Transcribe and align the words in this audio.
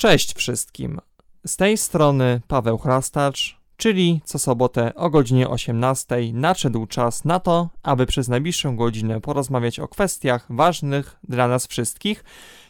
Cześć 0.00 0.34
wszystkim. 0.34 1.00
Z 1.46 1.56
tej 1.56 1.76
strony 1.76 2.40
Paweł 2.48 2.78
Chrastacz, 2.78 3.60
czyli 3.76 4.20
co 4.24 4.38
sobotę 4.38 4.94
o 4.94 5.10
godzinie 5.10 5.48
18 5.48 6.16
nadszedł 6.32 6.86
czas 6.86 7.24
na 7.24 7.40
to, 7.40 7.68
aby 7.82 8.06
przez 8.06 8.28
najbliższą 8.28 8.76
godzinę 8.76 9.20
porozmawiać 9.20 9.78
o 9.78 9.88
kwestiach 9.88 10.46
ważnych 10.50 11.16
dla 11.28 11.48
nas 11.48 11.66
wszystkich, 11.66 12.24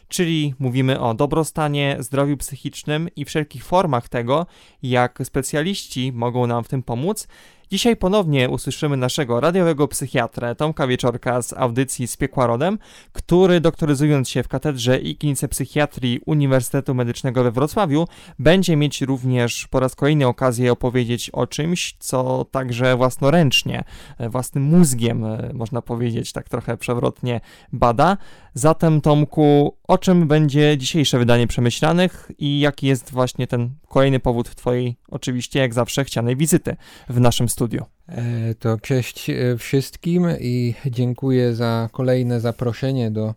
czyli 0.07 0.53
mówimy 0.59 0.99
o 0.99 1.13
dobrostanie, 1.13 1.97
zdrowiu 1.99 2.37
psychicznym 2.37 3.09
i 3.15 3.25
wszelkich 3.25 3.65
formach 3.65 4.09
tego, 4.09 4.45
jak 4.83 5.19
specjaliści 5.23 6.11
mogą 6.11 6.47
nam 6.47 6.63
w 6.63 6.67
tym 6.67 6.83
pomóc 6.83 7.27
Dzisiaj 7.71 7.95
ponownie 7.95 8.49
usłyszymy 8.49 8.97
naszego 8.97 9.39
radiowego 9.39 9.87
psychiatrę 9.87 10.55
Tomka 10.55 10.87
Wieczorka 10.87 11.41
z 11.41 11.53
audycji 11.53 12.07
z 12.07 12.17
Piekła 12.17 12.47
Rodem, 12.47 12.79
który 13.13 13.61
doktoryzując 13.61 14.29
się 14.29 14.43
w 14.43 14.47
Katedrze 14.47 14.97
i 14.97 15.15
Klinice 15.15 15.47
Psychiatrii 15.47 16.19
Uniwersytetu 16.25 16.95
Medycznego 16.95 17.43
we 17.43 17.51
Wrocławiu 17.51 18.07
będzie 18.39 18.75
mieć 18.75 19.01
również 19.01 19.67
po 19.67 19.79
raz 19.79 19.95
kolejny 19.95 20.27
okazję 20.27 20.71
opowiedzieć 20.71 21.29
o 21.29 21.47
czymś, 21.47 21.95
co 21.99 22.45
także 22.51 22.95
własnoręcznie, 22.95 23.83
e, 24.17 24.29
własnym 24.29 24.63
mózgiem, 24.63 25.25
e, 25.25 25.51
można 25.53 25.81
powiedzieć, 25.81 26.31
tak 26.31 26.49
trochę 26.49 26.77
przewrotnie 26.77 27.41
bada. 27.73 28.17
Zatem 28.53 29.01
Tomku, 29.01 29.77
o 29.87 29.97
czym 29.97 30.27
będzie 30.27 30.77
dzisiejsze 30.77 31.19
wydanie 31.19 31.47
Przemyślanych 31.47 32.31
i 32.39 32.59
jaki 32.59 32.87
jest 32.87 33.11
właśnie 33.11 33.47
ten 33.47 33.69
kolejny 33.87 34.19
powód 34.19 34.55
Twojej, 34.55 34.95
oczywiście 35.07 35.59
jak 35.59 35.73
zawsze, 35.73 36.03
chcianej 36.03 36.35
wizyty 36.35 36.75
w 37.09 37.19
naszym 37.19 37.49
studiu? 37.49 37.60
E, 38.07 38.55
to 38.55 38.77
cześć 38.77 39.29
e, 39.29 39.57
wszystkim 39.57 40.27
i 40.39 40.73
dziękuję 40.85 41.55
za 41.55 41.89
kolejne 41.91 42.39
zaproszenie 42.39 43.11
do 43.11 43.33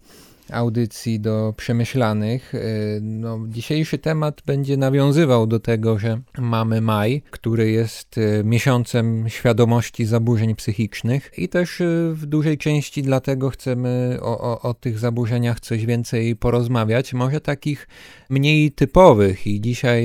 audycji 0.52 1.20
do 1.20 1.54
przemyślanych. 1.56 2.54
E, 2.54 2.58
no, 3.00 3.40
dzisiejszy 3.48 3.98
temat 3.98 4.42
będzie 4.46 4.76
nawiązywał 4.76 5.46
do 5.46 5.60
tego, 5.60 5.98
że 5.98 6.20
mamy 6.38 6.80
maj, 6.80 7.22
który 7.30 7.70
jest 7.70 8.18
e, 8.18 8.44
miesiącem 8.44 9.24
świadomości 9.28 10.04
zaburzeń 10.04 10.54
psychicznych 10.54 11.30
i 11.36 11.48
też 11.48 11.80
e, 11.80 11.84
w 12.12 12.26
dużej 12.26 12.58
części 12.58 13.02
dlatego 13.02 13.50
chcemy 13.50 14.18
o, 14.22 14.40
o, 14.40 14.60
o 14.60 14.74
tych 14.74 14.98
zaburzeniach 14.98 15.60
coś 15.60 15.86
więcej 15.86 16.36
porozmawiać, 16.36 17.14
może 17.14 17.40
takich 17.40 17.88
mniej 18.30 18.72
typowych 18.72 19.46
i 19.46 19.60
dzisiaj 19.60 20.04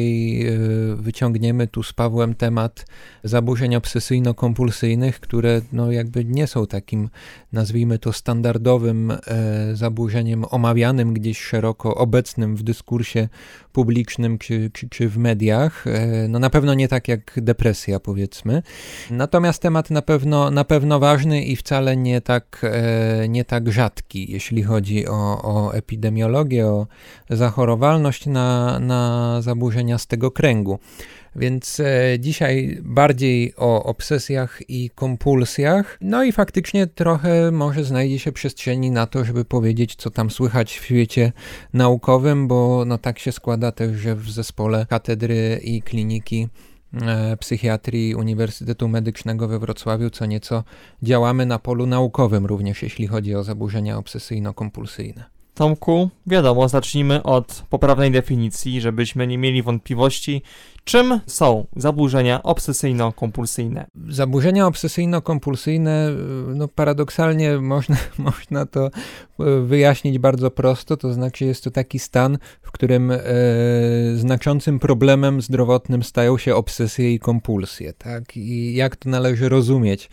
wyciągniemy 0.96 1.68
tu 1.68 1.84
z 1.84 1.94
Pawłem 1.94 2.36
temat 2.36 2.86
zaburzeń 3.24 3.76
obsesyjno-kompulsyjnych, 3.76 5.20
które 5.20 5.62
no 5.72 5.92
jakby 5.92 6.26
nie 6.26 6.48
są 6.48 6.68
takim, 6.68 7.10
nazwijmy 7.54 8.00
to 8.00 8.14
standardowym 8.14 9.14
zaburzeniem 9.74 10.29
zdaniem 10.30 10.46
omawianym 10.50 11.14
gdzieś 11.14 11.40
szeroko 11.40 11.96
obecnym 11.96 12.56
w 12.56 12.64
dyskursie 12.64 13.30
publicznym 13.74 14.38
czy, 14.38 14.70
czy, 14.74 14.90
czy 14.90 15.10
w 15.10 15.18
mediach. 15.18 15.88
E, 15.88 16.28
no 16.28 16.40
na 16.40 16.50
pewno 16.50 16.74
nie 16.74 16.88
tak 16.88 17.08
jak 17.08 17.34
depresja, 17.38 18.00
powiedzmy. 18.00 18.62
Natomiast 19.12 19.62
temat 19.62 19.90
na 19.90 20.02
pewno, 20.02 20.52
na 20.52 20.64
pewno 20.64 21.00
ważny 21.00 21.44
i 21.44 21.56
wcale 21.56 21.98
nie 21.98 22.22
tak, 22.22 22.62
e, 22.64 23.30
nie 23.30 23.46
tak 23.46 23.72
rzadki, 23.72 24.32
jeśli 24.32 24.64
chodzi 24.64 25.08
o, 25.08 25.42
o 25.44 25.74
epidemiologię, 25.74 26.68
o 26.68 26.88
zachorowalność 27.30 28.26
na, 28.26 28.80
na 28.80 29.42
zaburzenia 29.42 29.98
z 29.98 30.08
tego 30.08 30.32
kręgu. 30.32 30.80
Więc 31.40 31.80
e, 31.80 32.20
dzisiaj 32.20 32.78
bardziej 32.82 33.54
o 33.58 33.84
obsesjach 33.84 34.62
i 34.70 34.90
kompulsjach. 34.90 35.98
No 36.02 36.24
i 36.24 36.32
faktycznie 36.32 36.88
trochę 36.88 37.52
może 37.52 37.84
znajdzie 37.84 38.20
się 38.20 38.32
przestrzeni 38.32 38.92
na 38.92 39.08
to, 39.08 39.26
żeby 39.26 39.46
powiedzieć, 39.46 39.96
co 39.96 40.10
tam 40.10 40.30
słychać 40.30 40.80
w 40.80 40.86
świecie 40.86 41.32
naukowym, 41.74 42.48
bo 42.48 42.84
no 42.86 42.98
tak 42.98 43.20
się 43.20 43.32
składa 43.32 43.72
też, 43.72 43.98
że 43.98 44.16
w 44.16 44.32
zespole 44.32 44.86
katedry 44.90 45.60
i 45.64 45.82
kliniki 45.82 46.48
e, 46.94 47.38
psychiatrii 47.38 48.16
Uniwersytetu 48.16 48.88
Medycznego 48.88 49.48
we 49.48 49.60
Wrocławiu 49.60 50.10
co 50.10 50.26
nieco 50.26 50.64
działamy 51.04 51.46
na 51.46 51.60
polu 51.60 51.86
naukowym 51.86 52.46
również, 52.46 52.84
jeśli 52.84 53.08
chodzi 53.08 53.36
o 53.36 53.44
zaburzenia 53.44 53.98
obsesyjno-kompulsyjne. 53.98 55.39
Tomku, 55.60 56.10
wiadomo, 56.28 56.70
zacznijmy 56.70 57.24
od 57.24 57.64
poprawnej 57.70 58.12
definicji, 58.12 58.82
żebyśmy 58.82 59.28
nie 59.28 59.38
mieli 59.38 59.64
wątpliwości, 59.64 60.42
czym 60.84 61.20
są 61.26 61.66
zaburzenia 61.76 62.44
obsesyjno-kompulsyjne. 62.44 63.86
Zaburzenia 64.10 64.66
obsesyjno-kompulsyjne, 64.66 66.16
no 66.56 66.68
paradoksalnie 66.68 67.58
można, 67.58 67.98
można 68.18 68.66
to 68.66 68.86
e, 68.86 68.90
wyjaśnić 69.62 70.20
bardzo 70.20 70.52
prosto, 70.52 70.98
to 70.98 71.14
znaczy 71.14 71.46
jest 71.46 71.64
to 71.64 71.72
taki 71.72 72.00
stan, 72.00 72.38
w 72.62 72.72
którym 72.72 73.12
e, 73.12 73.20
znaczącym 74.16 74.80
problemem 74.80 75.42
zdrowotnym 75.42 76.04
stają 76.04 76.38
się 76.38 76.56
obsesje 76.56 77.14
i 77.14 77.20
kompulsje, 77.20 77.94
tak? 77.94 78.38
I 78.38 78.76
jak 78.76 78.96
to 78.96 79.10
należy 79.10 79.50
rozumieć? 79.50 80.10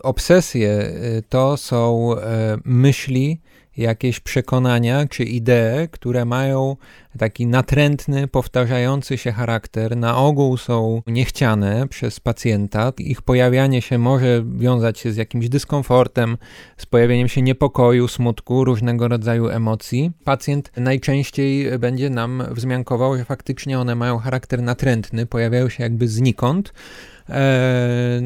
Obsesje 0.00 0.70
e, 0.70 1.22
to 1.28 1.56
są 1.56 2.10
e, 2.16 2.56
myśli, 2.64 3.40
jakieś 3.76 4.20
przekonania 4.20 5.06
czy 5.06 5.24
idee, 5.24 5.88
które 5.90 6.24
mają 6.24 6.76
taki 7.18 7.46
natrętny, 7.46 8.28
powtarzający 8.28 9.18
się 9.18 9.32
charakter, 9.32 9.96
na 9.96 10.16
ogół 10.16 10.56
są 10.56 11.02
niechciane 11.06 11.88
przez 11.88 12.20
pacjenta. 12.20 12.92
Ich 12.98 13.22
pojawianie 13.22 13.82
się 13.82 13.98
może 13.98 14.44
wiązać 14.56 14.98
się 14.98 15.12
z 15.12 15.16
jakimś 15.16 15.48
dyskomfortem, 15.48 16.36
z 16.76 16.86
pojawieniem 16.86 17.28
się 17.28 17.42
niepokoju, 17.42 18.08
smutku, 18.08 18.64
różnego 18.64 19.08
rodzaju 19.08 19.48
emocji. 19.48 20.10
Pacjent 20.24 20.72
najczęściej 20.76 21.78
będzie 21.78 22.10
nam 22.10 22.42
wzmiankował, 22.50 23.16
że 23.16 23.24
faktycznie 23.24 23.78
one 23.78 23.94
mają 23.94 24.18
charakter 24.18 24.62
natrętny, 24.62 25.26
pojawiają 25.26 25.68
się 25.68 25.82
jakby 25.82 26.08
znikąd 26.08 26.72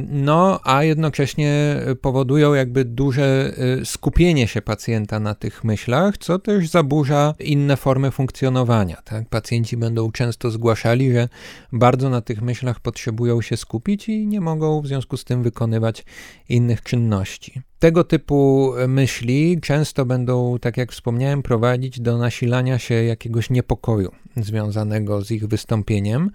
no, 0.09 0.61
a 0.65 0.85
jednocześnie 0.85 1.81
powodują 2.01 2.55
jakby 2.55 2.85
duże 2.85 3.53
e, 3.81 3.85
skupienie 3.85 4.49
się 4.49 4.63
pacjenta 4.63 5.21
na 5.21 5.35
tych 5.35 5.65
myślach, 5.65 6.19
co 6.19 6.39
też 6.39 6.69
zaburza 6.69 7.35
inne 7.41 7.77
formy 7.77 8.11
funkcjonowania. 8.11 9.03
Tak? 9.05 9.29
Pacjenci 9.29 9.77
będą 9.77 10.13
często 10.13 10.51
zgłaszali, 10.51 11.13
że 11.13 11.29
bardzo 11.73 12.11
na 12.11 12.21
tych 12.21 12.43
myślach 12.43 12.81
potrzebują 12.81 13.43
się 13.43 13.57
skupić 13.57 14.09
i 14.09 14.27
nie 14.27 14.41
mogą 14.41 14.81
w 14.81 14.87
związku 14.87 15.17
z 15.17 15.25
tym 15.25 15.43
wykonywać 15.43 16.05
innych 16.49 16.83
czynności. 16.83 17.63
Tego 17.79 18.05
typu 18.05 18.73
myśli 18.89 19.61
często 19.61 20.07
będą, 20.07 20.59
tak 20.59 20.77
jak 20.77 20.93
wspomniałem, 20.93 21.43
prowadzić 21.43 22.01
do 22.01 22.19
nasilania 22.19 22.79
się 22.79 22.95
jakiegoś 22.95 23.51
niepokoju 23.51 24.13
związanego 24.37 25.23
z 25.23 25.31
ich 25.31 25.47
wystąpieniem, 25.47 26.31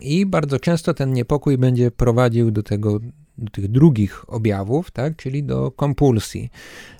i 0.00 0.26
bardzo 0.26 0.60
często 0.60 0.94
ten 0.94 1.12
niepokój 1.12 1.58
będzie 1.58 1.90
prowadził 1.90 2.50
do 2.50 2.62
tego 2.62 3.00
do 3.38 3.50
tych 3.50 3.68
drugich 3.68 4.24
objawów, 4.28 4.90
tak, 4.90 5.16
czyli 5.16 5.44
do 5.44 5.70
kompulsji, 5.70 6.50
e, 6.50 6.93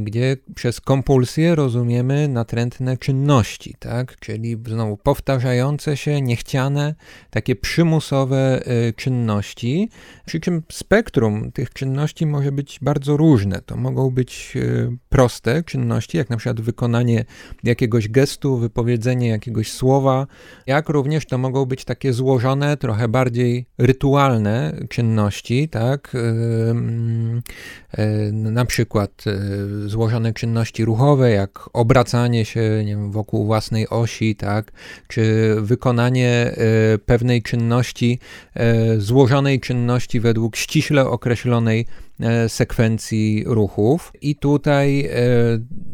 gdzie 0.00 0.36
przez 0.54 0.80
kompulsję 0.80 1.54
rozumiemy 1.54 2.28
natrętne 2.28 2.96
czynności, 2.96 3.74
tak, 3.78 4.16
czyli 4.20 4.56
znowu 4.66 4.96
powtarzające 4.96 5.96
się, 5.96 6.20
niechciane, 6.22 6.94
takie 7.30 7.56
przymusowe 7.56 8.66
e, 8.66 8.92
czynności, 8.92 9.88
przy 10.26 10.40
czym 10.40 10.62
spektrum 10.72 11.52
tych 11.52 11.72
czynności 11.72 12.26
może 12.26 12.52
być 12.52 12.78
bardzo 12.82 13.16
różne. 13.16 13.60
To 13.62 13.76
mogą 13.76 14.10
być 14.10 14.54
e, 14.56 14.96
proste 15.08 15.62
czynności, 15.62 16.16
jak 16.16 16.30
na 16.30 16.36
przykład 16.36 16.60
wykonanie 16.60 17.24
jakiegoś 17.64 18.08
gestu, 18.08 18.56
wypowiedzenie 18.56 19.28
jakiegoś 19.28 19.72
słowa, 19.72 20.26
jak 20.66 20.88
również 20.88 21.26
to 21.26 21.38
mogą 21.38 21.64
być 21.66 21.84
takie 21.84 22.12
złożone, 22.12 22.76
trochę 22.76 23.08
bardziej 23.08 23.66
rytualne 23.78 24.76
czynności, 24.88 25.68
tak? 25.68 26.16
Na 28.32 28.64
przykład 28.64 29.17
e, 29.26 29.38
złożone 29.88 30.32
czynności 30.32 30.84
ruchowe, 30.84 31.30
jak 31.30 31.70
obracanie 31.72 32.44
się 32.44 32.60
nie 32.84 32.96
wiem, 32.96 33.10
wokół 33.10 33.46
własnej 33.46 33.88
osi, 33.88 34.36
tak? 34.36 34.72
Czy 35.08 35.54
wykonanie 35.60 36.30
e, 36.30 36.98
pewnej 36.98 37.42
czynności, 37.42 38.18
e, 38.54 39.00
złożonej 39.00 39.60
czynności 39.60 40.20
według 40.20 40.56
ściśle 40.56 41.06
określonej 41.06 41.86
sekwencji 42.48 43.44
ruchów. 43.46 44.12
I 44.20 44.36
tutaj 44.36 45.10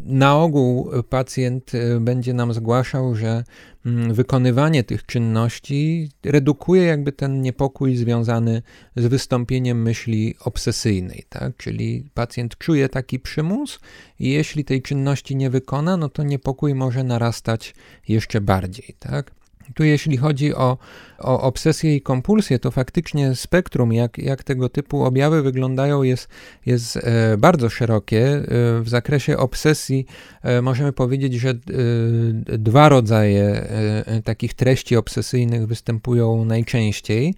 na 0.03 0.37
ogół 0.37 0.89
pacjent 1.09 1.71
będzie 1.99 2.33
nam 2.33 2.53
zgłaszał, 2.53 3.15
że 3.15 3.43
Mm, 3.85 4.13
wykonywanie 4.13 4.83
tych 4.83 5.05
czynności 5.05 6.09
redukuje 6.23 6.83
jakby 6.83 7.11
ten 7.11 7.41
niepokój 7.41 7.95
związany 7.95 8.61
z 8.95 9.05
wystąpieniem 9.05 9.81
myśli 9.81 10.35
obsesyjnej, 10.39 11.23
tak? 11.29 11.57
Czyli 11.57 12.09
pacjent 12.13 12.57
czuje 12.57 12.89
taki 12.89 13.19
przymus 13.19 13.79
i 14.19 14.29
jeśli 14.29 14.65
tej 14.65 14.81
czynności 14.81 15.35
nie 15.35 15.49
wykona, 15.49 15.97
no 15.97 16.09
to 16.09 16.23
niepokój 16.23 16.75
może 16.75 17.03
narastać 17.03 17.75
jeszcze 18.07 18.41
bardziej, 18.41 18.95
tak? 18.99 19.31
Tu 19.73 19.83
jeśli 19.83 20.17
chodzi 20.17 20.55
o, 20.55 20.77
o 21.19 21.41
obsesję 21.41 21.95
i 21.95 22.01
kompulsję, 22.01 22.59
to 22.59 22.71
faktycznie 22.71 23.35
spektrum, 23.35 23.93
jak, 23.93 24.17
jak 24.17 24.43
tego 24.43 24.69
typu 24.69 25.03
objawy 25.03 25.41
wyglądają, 25.41 26.03
jest, 26.03 26.27
jest 26.65 26.97
e, 26.97 27.37
bardzo 27.37 27.69
szerokie. 27.69 28.27
E, 28.27 28.43
w 28.81 28.89
zakresie 28.89 29.37
obsesji 29.37 30.05
e, 30.43 30.61
możemy 30.61 30.93
powiedzieć, 30.93 31.33
że 31.33 31.53
dwa 32.45 32.89
rodzaje 32.89 33.67
takich 34.23 34.53
treści 34.53 34.95
obsesyjnych 34.95 35.67
występują 35.67 36.45
najczęściej, 36.45 37.35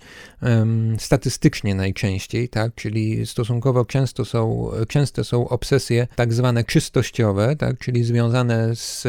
statystycznie 0.98 1.76
najczęściej, 1.76 2.50
tak, 2.50 2.76
czyli 2.76 3.26
stosunkowo 3.26 3.86
często 3.86 4.26
są, 4.26 4.70
częste 4.88 5.24
są 5.24 5.50
obsesje 5.50 6.08
tak 6.16 6.34
zwane 6.34 6.64
czystościowe, 6.64 7.56
tak, 7.56 7.78
czyli 7.78 8.04
związane 8.04 8.76
z 8.76 9.08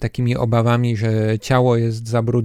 takimi 0.00 0.36
obawami, 0.36 0.96
że 0.96 1.38
ciało 1.38 1.76
jest 1.76 2.08
zabrudzone, 2.08 2.37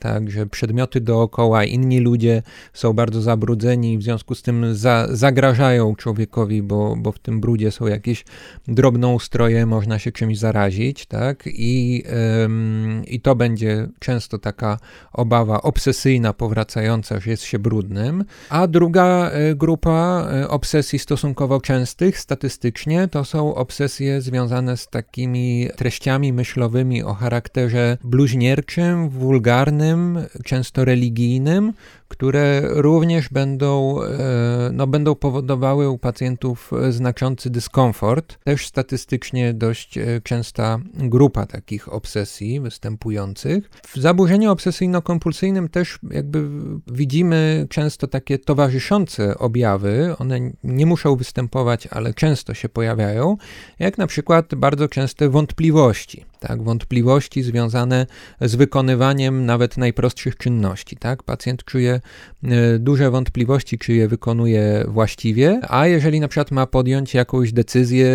tak, 0.00 0.30
że 0.30 0.46
przedmioty 0.46 1.00
dookoła, 1.00 1.64
inni 1.64 2.00
ludzie 2.00 2.42
są 2.72 2.92
bardzo 2.92 3.22
zabrudzeni, 3.22 3.98
w 3.98 4.02
związku 4.02 4.34
z 4.34 4.42
tym 4.42 4.74
za, 4.74 5.08
zagrażają 5.10 5.96
człowiekowi, 5.96 6.62
bo, 6.62 6.96
bo 6.96 7.12
w 7.12 7.18
tym 7.18 7.40
brudzie 7.40 7.70
są 7.70 7.86
jakieś 7.86 8.24
drobnoustroje, 8.68 9.66
można 9.66 9.98
się 9.98 10.12
czymś 10.12 10.38
zarazić, 10.38 11.06
tak, 11.06 11.44
i, 11.46 12.02
ym, 12.44 13.02
i 13.06 13.20
to 13.20 13.34
będzie 13.34 13.88
często 13.98 14.38
taka 14.38 14.78
obawa 15.12 15.62
obsesyjna, 15.62 16.32
powracająca, 16.32 17.20
że 17.20 17.30
jest 17.30 17.42
się 17.42 17.58
brudnym. 17.58 18.24
A 18.48 18.66
druga 18.66 19.30
e, 19.30 19.54
grupa 19.54 20.28
e, 20.32 20.48
obsesji 20.48 20.98
stosunkowo 20.98 21.60
częstych 21.60 22.18
statystycznie 22.18 23.08
to 23.08 23.24
są 23.24 23.54
obsesje 23.54 24.20
związane 24.20 24.76
z 24.76 24.88
takimi 24.88 25.68
treściami 25.76 26.32
myślowymi 26.32 27.02
o 27.02 27.14
charakterze 27.14 27.98
bluźnierczym, 28.04 29.08
wulgarnym, 29.36 30.18
często 30.44 30.84
religijnym, 30.84 31.72
które 32.08 32.62
również 32.64 33.28
będą, 33.28 34.02
e, 34.02 34.70
no, 34.72 34.86
będą 34.86 35.14
powodowały 35.14 35.88
u 35.88 35.98
pacjentów 35.98 36.70
znaczący 36.90 37.50
dyskomfort. 37.50 38.38
Też 38.44 38.66
statystycznie 38.66 39.54
dość 39.54 39.98
e, 39.98 40.20
częsta 40.20 40.78
grupa 40.94 41.46
takich 41.46 41.92
obsesji 41.92 42.60
występujących. 42.60 43.70
W 43.82 43.96
zaburzeniu 43.96 44.52
obsesyjno-kompulsyjnym 44.52 45.68
też 45.68 45.98
jakby 46.10 46.48
widzimy 46.86 47.66
często 47.70 48.06
takie 48.06 48.38
towarzyszące 48.38 49.38
objawy. 49.38 50.14
One 50.18 50.40
nie 50.64 50.86
muszą 50.86 51.16
występować, 51.16 51.86
ale 51.86 52.14
często 52.14 52.54
się 52.54 52.68
pojawiają, 52.68 53.36
jak 53.78 53.98
na 53.98 54.06
przykład 54.06 54.54
bardzo 54.54 54.88
częste 54.88 55.28
wątpliwości 55.28 56.24
tak, 56.40 56.62
wątpliwości 56.62 57.42
związane 57.42 58.06
z 58.40 58.54
wykonywaniem 58.54 59.46
nawet 59.46 59.76
najprostszych 59.76 60.36
czynności. 60.36 60.96
Tak? 60.96 61.22
Pacjent 61.22 61.64
czuje 61.64 61.95
e, 62.44 62.78
duże 62.78 63.10
wątpliwości, 63.10 63.78
czy 63.78 63.92
je 63.92 64.08
wykonuje 64.08 64.84
właściwie, 64.88 65.60
a 65.68 65.86
jeżeli 65.86 66.20
na 66.20 66.28
przykład 66.28 66.50
ma 66.50 66.66
podjąć 66.66 67.14
jakąś 67.14 67.52
decyzję, 67.52 68.10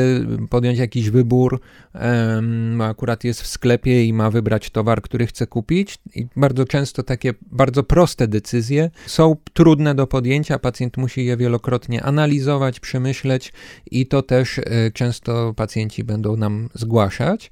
podjąć 0.50 0.80
jakiś 0.80 1.10
wybór, 1.10 1.60
akurat 2.82 3.24
jest 3.24 3.42
w 3.42 3.48
sklepie 3.48 4.06
i 4.06 4.14
ma 4.14 4.30
wybrać 4.30 4.70
towar, 4.70 5.02
który 5.02 5.28
chce 5.28 5.48
kupić, 5.48 5.98
i 6.16 6.28
bardzo 6.36 6.66
często 6.66 7.04
takie 7.04 7.34
bardzo 7.52 7.84
proste 7.84 8.28
decyzje 8.28 8.90
są 9.08 9.36
trudne 9.54 9.96
do 9.96 10.08
podjęcia, 10.08 10.60
pacjent 10.60 10.98
musi 10.98 11.26
je 11.26 11.38
wielokrotnie 11.38 12.04
analizować, 12.04 12.80
przemyśleć 12.80 13.54
i 13.92 14.08
to 14.08 14.22
też 14.22 14.60
e, 14.60 14.64
często 14.94 15.54
pacjenci 15.54 16.04
będą 16.04 16.36
nam 16.36 16.70
zgłaszać. 16.74 17.52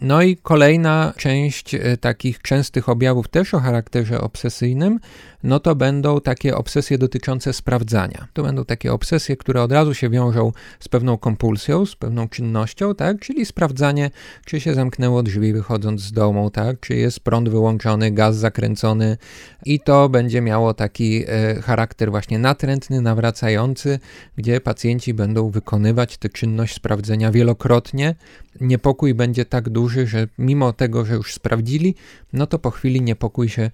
No 0.00 0.22
i 0.22 0.36
kolejna 0.36 1.14
część 1.16 1.74
e, 1.74 1.96
takich 1.96 2.42
częstych 2.42 2.88
objawów 2.88 3.28
też 3.28 3.54
o 3.54 3.60
charakterze 3.60 4.20
obsesyjnym 4.20 4.98
no 5.42 5.60
to 5.60 5.74
będą 5.74 6.20
takie 6.20 6.56
obsesje 6.56 6.98
dotyczące 6.98 7.52
sprawdzania. 7.52 8.28
To 8.32 8.42
będą 8.42 8.64
takie 8.64 8.92
obsesje, 8.92 9.36
które 9.36 9.62
od 9.62 9.72
razu 9.72 9.94
się 9.94 10.10
wiążą 10.10 10.52
z 10.80 10.88
pewną 10.88 11.18
kompulsją, 11.18 11.86
z 11.86 11.96
pewną 11.96 12.28
czynnością, 12.28 12.94
tak? 12.94 13.20
Czyli 13.20 13.46
sprawdzanie, 13.46 14.10
czy 14.44 14.60
się 14.60 14.74
zamknęło 14.74 15.22
drzwi 15.22 15.52
wychodząc 15.52 16.00
z 16.00 16.12
domu, 16.12 16.50
tak? 16.50 16.80
Czy 16.80 16.94
jest 16.94 17.20
prąd 17.20 17.48
wyłączony, 17.48 18.10
gaz 18.10 18.36
zakręcony 18.36 19.16
i 19.64 19.80
to 19.80 20.08
będzie 20.08 20.40
miało 20.40 20.74
taki 20.74 21.24
e, 21.26 21.54
charakter 21.62 22.10
właśnie 22.10 22.38
natrętny, 22.38 23.00
nawracający, 23.00 23.98
gdzie 24.36 24.60
pacjenci 24.60 25.14
będą 25.14 25.50
wykonywać 25.50 26.18
tę 26.18 26.28
czynność 26.28 26.74
sprawdzenia 26.74 27.30
wielokrotnie. 27.30 28.14
Niepokój 28.60 29.14
będzie 29.14 29.44
tak 29.44 29.68
duży, 29.68 30.06
że 30.06 30.28
mimo 30.38 30.72
tego, 30.72 31.04
że 31.04 31.14
już 31.14 31.34
sprawdzili, 31.34 31.94
no 32.32 32.46
to 32.46 32.58
po 32.58 32.70
chwili 32.70 33.02
niepokój 33.02 33.48
się 33.48 33.70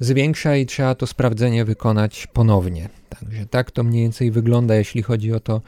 zwiększa 0.00 0.56
i 0.56 0.66
trzeba 0.66 0.94
to 0.94 1.06
sprawdzenie 1.06 1.64
wykonać 1.64 2.26
ponownie. 2.26 2.88
Także 3.08 3.46
tak 3.46 3.70
to 3.70 3.84
mniej 3.84 4.02
więcej 4.02 4.30
wygląda, 4.30 4.74
jeśli 4.74 5.02
chodzi 5.02 5.32
o 5.32 5.40
to 5.40 5.60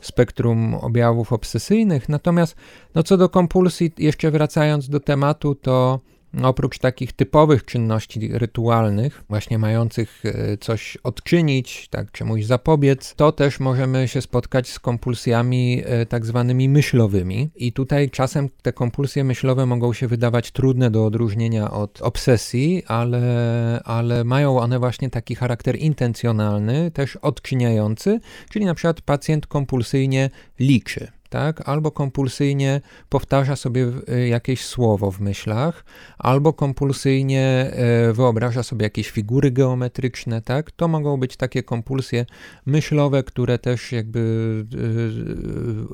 spektrum 0.00 0.74
objawów 0.74 1.32
obsesyjnych. 1.32 2.08
Natomiast 2.08 2.56
no 2.94 3.02
co 3.02 3.16
do 3.16 3.28
kompulsji, 3.28 3.92
jeszcze 3.98 4.30
wracając 4.30 4.88
do 4.88 5.00
tematu, 5.00 5.54
to 5.54 6.00
Oprócz 6.42 6.78
takich 6.78 7.12
typowych 7.12 7.64
czynności 7.64 8.28
rytualnych, 8.32 9.24
właśnie 9.28 9.58
mających 9.58 10.22
e, 10.24 10.56
coś 10.56 10.96
odczynić, 10.96 11.88
tak, 11.88 12.12
czemuś 12.12 12.44
zapobiec, 12.44 13.14
to 13.14 13.32
też 13.32 13.60
możemy 13.60 14.08
się 14.08 14.20
spotkać 14.20 14.68
z 14.68 14.78
kompulsjami 14.78 15.82
e, 15.84 16.06
tak 16.06 16.26
zwanymi 16.26 16.68
myślowymi. 16.68 17.50
I 17.56 17.72
tutaj 17.72 18.10
czasem 18.10 18.48
te 18.62 18.72
kompulsje 18.72 19.24
myślowe 19.24 19.66
mogą 19.66 19.92
się 19.92 20.08
wydawać 20.08 20.50
trudne 20.50 20.90
do 20.90 21.06
odróżnienia 21.06 21.70
od 21.70 22.02
obsesji, 22.02 22.82
ale, 22.86 23.82
ale 23.84 24.24
mają 24.24 24.58
one 24.58 24.78
właśnie 24.78 25.10
taki 25.10 25.34
charakter 25.34 25.76
intencjonalny, 25.76 26.90
też 26.90 27.16
odczyniający, 27.16 28.20
czyli 28.50 28.64
na 28.64 28.74
przykład 28.74 29.00
pacjent 29.00 29.46
kompulsyjnie 29.46 30.30
liczy 30.60 31.17
tak? 31.28 31.68
Albo 31.68 31.90
kompulsyjnie 31.90 32.80
powtarza 33.08 33.56
sobie 33.56 33.92
y, 34.08 34.28
jakieś 34.28 34.64
słowo 34.64 35.10
w 35.10 35.20
myślach, 35.20 35.84
albo 36.18 36.52
kompulsyjnie 36.52 37.72
y, 38.08 38.12
wyobraża 38.12 38.62
sobie 38.62 38.84
jakieś 38.84 39.10
figury 39.10 39.50
geometryczne, 39.50 40.42
tak? 40.42 40.70
To 40.70 40.88
mogą 40.88 41.16
być 41.16 41.36
takie 41.36 41.62
kompulsje 41.62 42.26
myślowe, 42.66 43.22
które 43.22 43.58
też 43.58 43.92
jakby 43.92 44.20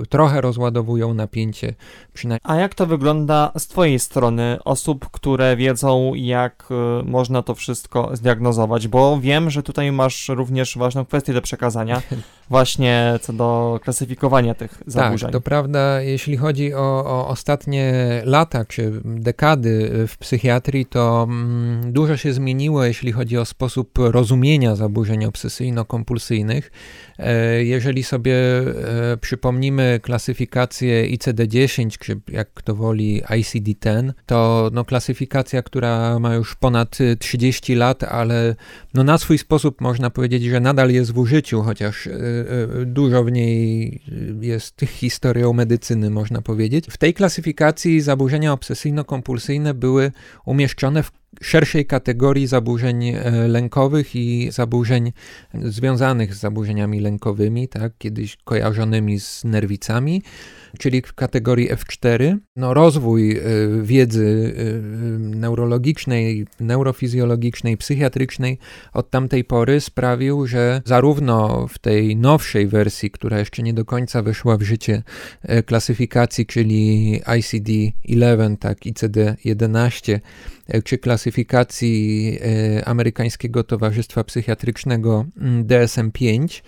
y, 0.03 0.07
trochę 0.07 0.41
rozładowują 0.41 1.15
napięcie. 1.15 1.75
Przynajmniej. 2.13 2.41
A 2.45 2.57
jak 2.57 2.75
to 2.75 2.87
wygląda 2.87 3.53
z 3.59 3.67
Twojej 3.67 3.99
strony, 3.99 4.59
osób, 4.65 5.11
które 5.11 5.57
wiedzą, 5.57 6.13
jak 6.15 6.69
można 7.05 7.43
to 7.43 7.55
wszystko 7.55 8.11
zdiagnozować? 8.17 8.89
Bo 8.89 9.21
wiem, 9.21 9.51
że 9.51 9.63
tutaj 9.63 9.93
masz 9.93 10.29
również 10.29 10.79
ważną 10.79 11.05
kwestię 11.05 11.33
do 11.33 11.43
przekazania, 11.43 12.03
właśnie 12.51 13.19
co 13.23 13.33
do 13.33 13.81
klasyfikowania 13.83 14.55
tych 14.55 14.83
zaburzeń. 14.87 15.24
Tak 15.24 15.24
to 15.33 15.41
prawda, 15.41 16.01
jeśli 16.01 16.37
chodzi 16.37 16.75
o, 16.75 17.05
o 17.07 17.29
ostatnie 17.29 17.93
lata 18.25 18.65
czy 18.65 18.93
dekady 19.05 19.91
w 20.09 20.19
psychiatrii, 20.19 20.87
to 20.87 21.27
mm, 21.29 21.93
dużo 21.93 22.17
się 22.17 22.33
zmieniło, 22.33 22.85
jeśli 22.85 23.13
chodzi 23.13 23.39
o 23.39 23.45
sposób 23.45 23.99
rozumienia 23.99 24.77
zaburzeń 24.77 25.25
obsesyjno-kompulsyjnych. 25.25 26.71
E, 27.19 27.65
jeżeli 27.65 28.03
sobie 28.03 28.35
e, 28.35 29.17
przypomnimy 29.21 30.01
klasyfikację 30.03 31.05
ICD-10, 31.17 31.99
czy 31.99 32.21
jak 32.29 32.55
kto 32.55 32.75
woli 32.75 33.23
ICD-10, 33.23 34.13
to 34.27 34.71
no, 34.73 34.85
klasyfikacja, 34.85 35.63
która 35.63 36.19
ma 36.19 36.35
już 36.35 36.55
ponad 36.55 36.99
30 37.19 37.75
lat, 37.75 38.03
ale 38.03 38.57
no, 38.95 39.05
na 39.05 39.19
swój 39.19 39.39
sposób 39.39 39.81
można 39.81 40.11
powiedzieć, 40.11 40.45
że 40.45 40.61
nadal 40.61 40.91
jest 40.91 41.13
w 41.13 41.19
użyciu, 41.19 41.63
chociaż 41.63 42.07
e, 42.07 42.11
dużo 42.87 43.25
w 43.25 43.33
niej 43.33 44.01
jest 44.41 44.85
historią 45.15 45.53
medycyny, 45.53 46.11
można 46.11 46.43
powiedzieć. 46.43 46.87
W 46.91 46.97
tej 46.97 47.15
klasyfikacji 47.15 48.01
zaburzenia 48.01 48.53
obsesyjno-kompulsyjne 48.53 49.75
były 49.75 50.13
umieszczone 50.47 51.03
w 51.03 51.11
szerszej 51.43 51.87
kategorii 51.87 52.47
zaburzeń 52.47 53.09
e, 53.09 53.31
lękowych 53.49 54.17
i 54.17 54.49
zaburzeń 54.53 55.13
związanych 55.55 56.35
z 56.35 56.41
zaburzeniami 56.41 57.01
lękowymi, 57.01 57.69
tak, 57.69 57.93
kiedyś 57.99 58.37
kojarzonymi 58.45 59.21
z 59.21 59.45
nerwicami, 59.45 60.23
czyli 60.79 61.03
w 61.03 61.15
kategorii 61.15 61.71
F4. 61.71 62.37
No, 62.57 62.75
rozwój 62.75 63.37
e, 63.37 63.43
wiedzy 63.83 64.55
e, 64.57 65.19
neurologicznej, 65.19 66.47
neurofizjologicznej, 66.61 67.77
psychiatrycznej 67.77 68.59
od 68.93 69.11
tamtej 69.11 69.45
pory 69.45 69.81
sprawił, 69.81 70.47
że 70.47 70.83
zarówno 70.85 71.67
w 71.69 71.79
tej 71.79 72.17
nowszej 72.17 72.67
wersji, 72.67 73.11
która 73.11 73.39
jeszcze 73.39 73.63
nie 73.63 73.75
do 73.75 73.85
końca 73.85 74.23
weszła 74.23 74.57
w 74.57 74.63
życie 74.63 75.03
klasyfikacji, 75.67 76.47
czyli 76.47 77.21
ICD-11, 77.25 78.57
tak, 78.57 78.79
ICD-11, 78.79 80.21
czy 80.85 80.99
klasyfikacji 80.99 82.39
e, 82.79 82.85
amerykańskiego 82.85 83.65
Towarzystwa 83.65 84.25
Psychiatrycznego 84.25 85.25
mm, 85.41 85.65
DSM-5, 85.65 86.63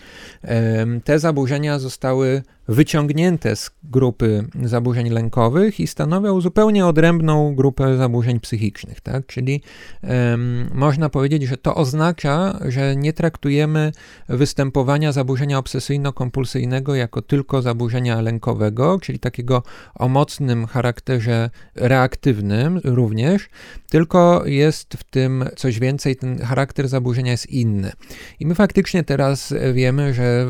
te 1.04 1.18
zaburzenia 1.18 1.78
zostały 1.78 2.42
wyciągnięte 2.68 3.56
z 3.56 3.70
grupy 3.84 4.44
zaburzeń 4.62 5.10
lękowych 5.10 5.80
i 5.80 5.86
stanowią 5.86 6.40
zupełnie 6.40 6.86
odrębną 6.86 7.54
grupę 7.54 7.96
zaburzeń 7.96 8.40
psychicznych. 8.40 9.00
Tak? 9.00 9.26
Czyli 9.26 9.62
um, 10.02 10.70
można 10.74 11.08
powiedzieć, 11.08 11.42
że 11.42 11.56
to 11.56 11.74
oznacza, 11.74 12.58
że 12.68 12.96
nie 12.96 13.12
traktujemy 13.12 13.92
występowania 14.28 15.12
zaburzenia 15.12 15.58
obsesyjno-kompulsyjnego 15.58 16.94
jako 16.94 17.22
tylko 17.22 17.62
zaburzenia 17.62 18.20
lękowego, 18.20 18.98
czyli 19.00 19.18
takiego 19.18 19.62
o 19.94 20.08
mocnym 20.08 20.66
charakterze 20.66 21.50
reaktywnym 21.74 22.80
również, 22.84 23.48
tylko 23.90 24.42
jest 24.46 24.94
w 24.94 25.04
tym 25.04 25.44
coś 25.56 25.78
więcej, 25.78 26.16
ten 26.16 26.38
charakter 26.38 26.88
zaburzenia 26.88 27.32
jest 27.32 27.46
inny. 27.46 27.92
I 28.40 28.46
my 28.46 28.54
faktycznie 28.54 29.04
teraz 29.04 29.54
wiemy, 29.74 30.14
że 30.14 30.46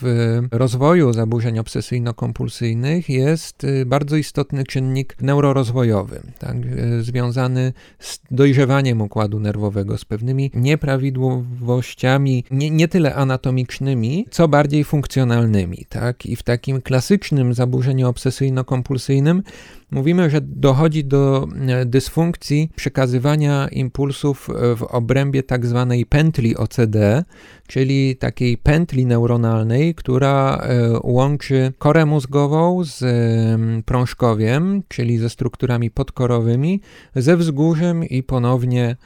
w 0.00 0.40
rozwoju 0.52 1.12
zaburzeń 1.12 1.59
obsesyjno-kompulsyjnych 1.60 3.08
jest 3.08 3.64
y, 3.64 3.86
bardzo 3.86 4.16
istotny 4.16 4.64
czynnik 4.64 5.16
neurorozwojowy, 5.20 6.20
tak, 6.38 6.56
y, 6.56 7.02
związany 7.02 7.72
z 7.98 8.20
dojrzewaniem 8.30 9.00
układu 9.00 9.40
nerwowego, 9.40 9.98
z 9.98 10.04
pewnymi 10.04 10.50
nieprawidłowościami, 10.54 12.44
nie, 12.50 12.70
nie 12.70 12.88
tyle 12.88 13.14
anatomicznymi, 13.14 14.26
co 14.30 14.48
bardziej 14.48 14.84
funkcjonalnymi. 14.84 15.86
Tak? 15.88 16.26
I 16.26 16.36
w 16.36 16.42
takim 16.42 16.82
klasycznym 16.82 17.54
zaburzeniu 17.54 18.08
obsesyjno-kompulsyjnym 18.08 19.42
mówimy, 19.90 20.30
że 20.30 20.40
dochodzi 20.40 21.04
do 21.04 21.48
e, 21.68 21.86
dysfunkcji 21.86 22.70
przekazywania 22.76 23.68
impulsów 23.68 24.50
e, 24.50 24.76
w 24.76 24.82
obrębie 24.82 25.42
tak 25.42 25.66
zwanej 25.66 26.06
pętli 26.06 26.56
OCD, 26.56 27.24
czyli 27.66 28.16
takiej 28.16 28.58
pętli 28.58 29.06
neuronalnej, 29.06 29.94
która 29.94 30.56
e, 30.56 30.60
łączy 31.02 31.72
korę 31.78 32.06
mózgową 32.06 32.84
z 32.84 33.04
prążkowiem, 33.84 34.82
czyli 34.88 35.18
ze 35.18 35.30
strukturami 35.30 35.90
podkorowymi, 35.90 36.80
ze 37.16 37.36
wzgórzem 37.36 38.04
i 38.04 38.22
ponownie 38.22 38.96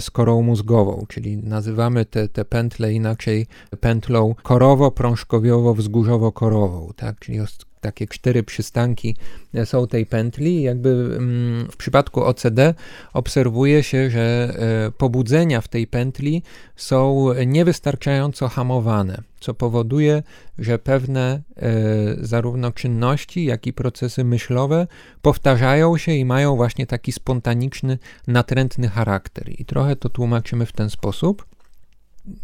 z 0.00 0.10
korą 0.10 0.42
mózgową, 0.42 1.04
czyli 1.08 1.36
nazywamy 1.36 2.04
te, 2.04 2.28
te 2.28 2.44
pętle 2.44 2.92
inaczej 2.92 3.46
pętlą 3.80 4.34
korowo-prążkowiowo-wzgórzowo-korową, 4.42 6.92
tak? 6.96 7.18
czyli 7.18 7.40
takie 7.80 8.06
cztery 8.06 8.42
przystanki 8.42 9.16
są 9.64 9.86
tej 9.86 10.06
pętli. 10.06 10.62
Jakby 10.62 10.88
mm, 10.88 11.68
w 11.70 11.76
przypadku 11.76 12.24
OCD 12.24 12.74
obserwuje 13.12 13.82
się, 13.82 14.10
że 14.10 14.54
e, 14.86 14.92
pobudzenia 14.92 15.60
w 15.60 15.68
tej 15.68 15.86
pętli 15.86 16.42
są 16.76 17.28
niewystarczająco 17.46 18.48
hamowane, 18.48 19.22
co 19.40 19.54
powoduje, 19.54 20.22
że 20.58 20.78
pewne 20.78 21.42
e, 21.56 21.72
zarówno 22.20 22.72
czynności, 22.72 23.44
jak 23.44 23.66
i 23.66 23.72
procesy 23.72 24.24
myślowe 24.24 24.86
powtarzają 25.22 25.98
się 25.98 26.12
i 26.12 26.24
mają 26.24 26.56
właśnie 26.56 26.86
taki 26.86 27.12
spontaniczny, 27.12 27.98
natrętny 28.26 28.88
charakter. 28.88 29.60
I 29.60 29.64
trochę 29.64 29.96
to 29.96 30.08
tłumaczymy 30.08 30.66
w 30.66 30.72
ten 30.72 30.90
sposób 30.90 31.57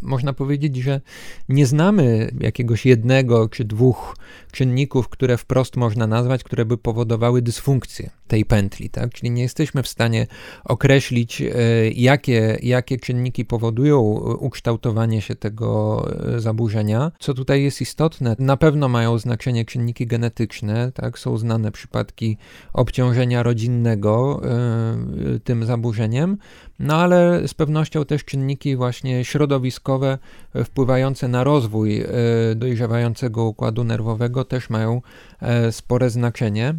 można 0.03 0.33
powiedzieć, 0.33 0.77
że 0.77 1.01
nie 1.49 1.67
znamy 1.67 2.31
jakiegoś 2.41 2.87
jednego 2.87 3.49
czy 3.49 3.65
dwóch 3.65 4.17
czynników, 4.53 5.09
które 5.09 5.37
wprost 5.37 5.77
można 5.77 6.07
nazwać, 6.07 6.45
które 6.45 6.65
by 6.65 6.79
powodowały 6.79 7.43
dysfunkcję 7.43 8.11
tej 8.29 8.45
pętli, 8.45 8.91
tak? 8.91 9.13
Czyli 9.13 9.31
nie 9.31 9.43
jesteśmy 9.43 9.83
w 9.83 9.89
stanie 9.89 10.27
określić, 10.65 11.43
e, 11.43 11.51
jakie, 11.91 12.59
jakie 12.63 12.99
czynniki 12.99 13.45
powodują 13.45 14.01
ukształtowanie 14.41 15.21
się 15.21 15.35
tego 15.35 16.05
e, 16.37 16.41
zaburzenia. 16.41 17.13
Co 17.19 17.35
tutaj 17.35 17.63
jest 17.63 17.81
istotne, 17.81 18.37
na 18.39 18.57
pewno 18.57 18.89
mają 18.89 19.19
znaczenie 19.19 19.65
czynniki 19.65 20.07
genetyczne, 20.07 20.93
tak? 20.93 21.19
Są 21.19 21.37
znane 21.37 21.73
przypadki 21.73 22.37
obciążenia 22.73 23.43
rodzinnego 23.43 24.41
e, 24.45 25.39
tym 25.45 25.65
zaburzeniem, 25.65 26.37
no 26.79 26.97
ale 26.97 27.49
z 27.49 27.55
pewnością 27.55 28.05
też 28.05 28.25
czynniki 28.25 28.77
właśnie 28.77 29.25
środowiskowe 29.25 30.19
wpływające 30.65 31.29
na 31.29 31.45
rozwój 31.45 32.05
dojrzewającego 32.57 33.45
układu 33.45 33.85
nerwowego 33.85 34.45
też 34.45 34.71
mają 34.71 35.03
spore 35.71 36.11
znaczenie. 36.11 36.75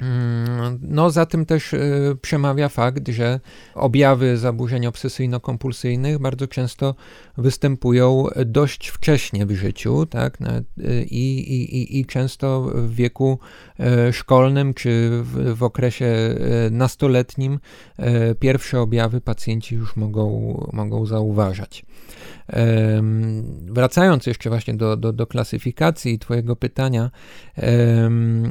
Mm, 0.00 0.78
no, 0.82 1.10
za 1.10 1.26
tym 1.26 1.46
też 1.46 1.72
y, 1.72 2.16
przemawia 2.22 2.68
fakt, 2.68 3.08
że 3.08 3.40
objawy 3.74 4.36
zaburzeń 4.36 4.86
obsesyjno-kompulsyjnych 4.86 6.18
bardzo 6.18 6.46
często 6.46 6.94
występują 7.38 8.26
dość 8.46 8.88
wcześnie 8.88 9.46
w 9.46 9.52
życiu, 9.52 10.06
tak? 10.06 10.38
Y, 10.40 11.04
I, 11.04 11.38
i, 11.54 12.00
i 12.00 12.06
często 12.06 12.62
w 12.74 12.94
wieku 12.94 13.38
y, 14.08 14.12
szkolnym 14.12 14.74
czy 14.74 15.10
w, 15.22 15.54
w 15.54 15.62
okresie 15.62 16.34
nastoletnim 16.70 17.60
pierwsze 18.40 18.80
objawy 18.80 19.20
pacjenci 19.20 19.74
już 19.74 19.96
mogą, 19.96 20.54
mogą 20.72 21.06
zauważać. 21.06 21.84
Wracając 23.62 24.26
jeszcze 24.26 24.50
właśnie 24.50 24.74
do, 24.74 24.96
do, 24.96 25.12
do 25.12 25.26
klasyfikacji 25.26 26.18
Twojego 26.18 26.56
pytania, 26.56 27.10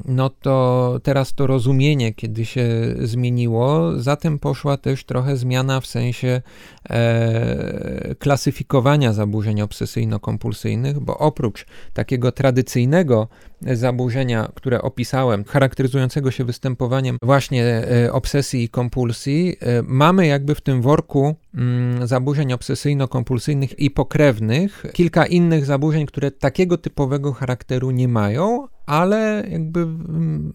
no 0.06 0.30
to 0.30 1.00
teraz 1.04 1.34
to 1.34 1.48
rozumienie, 1.48 2.14
kiedy 2.14 2.46
się 2.46 2.96
zmieniło, 3.00 3.92
zatem 4.00 4.40
poszła 4.40 4.78
też 4.78 5.04
trochę 5.04 5.38
zmiana 5.38 5.82
w 5.82 5.88
sensie 5.88 6.42
e, 6.90 8.16
klasyfikowania 8.20 9.14
zaburzeń 9.14 9.62
obsesyjno-kompulsyjnych, 9.62 11.00
bo 11.00 11.18
oprócz 11.18 11.66
takiego 11.94 12.32
tradycyjnego 12.32 13.28
zaburzenia, 13.74 14.52
które 14.56 14.82
opisałem, 14.82 15.44
charakteryzującego 15.44 16.32
się 16.32 16.44
występowaniem 16.44 17.18
właśnie 17.22 17.66
e, 17.66 18.14
obsesji 18.14 18.64
i 18.64 18.70
kompulsji, 18.70 19.56
e, 19.60 19.82
mamy 19.82 20.28
jakby 20.28 20.56
w 20.56 20.62
tym 20.62 20.82
worku 20.82 21.36
mm, 21.56 22.08
zaburzeń 22.08 22.54
obsesyjno-kompulsyjnych 22.54 23.80
i 23.80 23.92
pokrewnych 23.92 24.86
kilka 24.94 25.26
innych 25.26 25.66
zaburzeń, 25.66 26.06
które 26.06 26.32
takiego 26.32 26.78
typowego 26.78 27.34
charakteru 27.34 27.92
nie 27.92 28.08
mają, 28.08 28.68
ale 28.86 29.44
jakby 29.50 29.80
mm, 29.80 30.54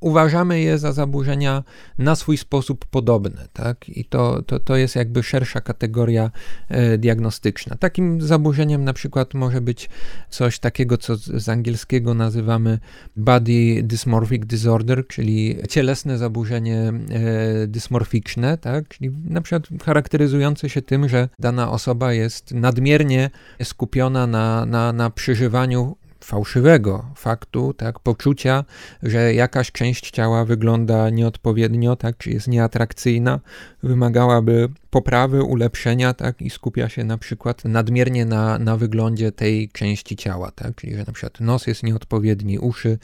uważamy 0.00 0.60
je 0.60 0.78
za 0.78 0.92
zaburzenia 0.92 1.64
na 1.98 2.16
swój 2.16 2.36
sposób 2.36 2.86
podobne, 2.86 3.48
tak? 3.52 3.88
I 3.88 4.04
to, 4.04 4.42
to, 4.42 4.60
to 4.60 4.76
jest 4.76 4.96
jakby 4.96 5.22
szersza 5.22 5.60
kategoria 5.60 6.30
e, 6.68 6.98
diagnostyczna. 6.98 7.76
Takim 7.76 8.20
zaburzeniem 8.20 8.84
na 8.84 8.92
przykład 8.92 9.34
może 9.34 9.60
być 9.60 9.88
coś 10.30 10.58
takiego, 10.58 10.98
co 10.98 11.16
z 11.16 11.48
angielskiego 11.48 12.14
nazywamy 12.14 12.78
body 13.16 13.80
dysmorphic 13.82 14.46
disorder, 14.46 15.06
czyli 15.06 15.56
cielesne 15.68 16.18
zaburzenie 16.18 16.92
e, 17.10 17.66
dysmorficzne, 17.66 18.58
tak? 18.58 18.88
Czyli 18.88 19.10
na 19.24 19.40
przykład 19.40 19.82
charakteryzujące 19.82 20.68
się 20.68 20.82
tym, 20.82 21.08
że 21.08 21.28
dana 21.38 21.70
osoba 21.70 22.12
jest 22.12 22.54
nadmiernie 22.54 23.30
skupiona 23.62 24.26
na, 24.26 24.66
na, 24.66 24.92
na 24.92 25.10
przeżywaniu 25.10 25.96
fałszywego 26.28 27.04
faktu, 27.14 27.74
tak, 27.74 28.00
poczucia, 28.00 28.64
że 29.02 29.34
jakaś 29.34 29.72
część 29.72 30.10
ciała 30.10 30.44
wygląda 30.44 31.10
nieodpowiednio, 31.10 31.96
tak, 31.96 32.16
czy 32.16 32.30
jest 32.30 32.48
nieatrakcyjna, 32.48 33.40
wymagałaby 33.82 34.68
poprawy, 34.90 35.42
ulepszenia, 35.42 36.14
tak, 36.14 36.42
i 36.42 36.50
skupia 36.50 36.88
się 36.88 37.04
na 37.04 37.18
przykład 37.18 37.64
nadmiernie 37.64 38.24
na, 38.24 38.58
na 38.58 38.76
wyglądzie 38.76 39.32
tej 39.32 39.68
części 39.68 40.16
ciała, 40.16 40.50
tak, 40.50 40.74
czyli 40.74 40.96
że 40.96 41.04
na 41.06 41.12
przykład 41.12 41.40
nos 41.40 41.66
jest 41.66 41.82
nieodpowiedni, 41.82 42.58
uszy, 42.58 42.98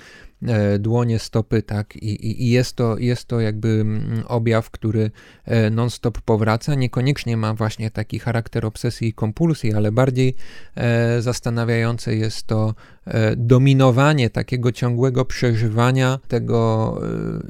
e, 0.47 0.79
dłonie, 0.79 1.19
stopy, 1.19 1.63
tak, 1.63 1.97
i, 1.97 2.43
i 2.45 2.51
jest, 2.51 2.77
to, 2.77 2.99
jest 2.99 3.25
to 3.25 3.41
jakby 3.41 3.69
mm, 3.69 4.23
objaw, 4.27 4.71
który 4.71 5.11
e, 5.45 5.71
non-stop 5.71 6.21
powraca, 6.21 6.75
niekoniecznie 6.75 7.37
ma 7.37 7.55
właśnie 7.55 7.91
taki 7.91 8.19
charakter 8.19 8.67
obsesji 8.67 9.09
i 9.09 9.13
kompulsji, 9.13 9.75
ale 9.75 9.93
bardziej 9.93 10.35
e, 10.75 11.23
zastanawiające 11.23 12.17
jest 12.17 12.47
to 12.47 12.75
e, 13.07 13.37
dominowanie 13.37 14.31
takiego 14.31 14.73
ciągłego 14.73 15.25
przeżywania, 15.25 16.19
tego 16.29 17.01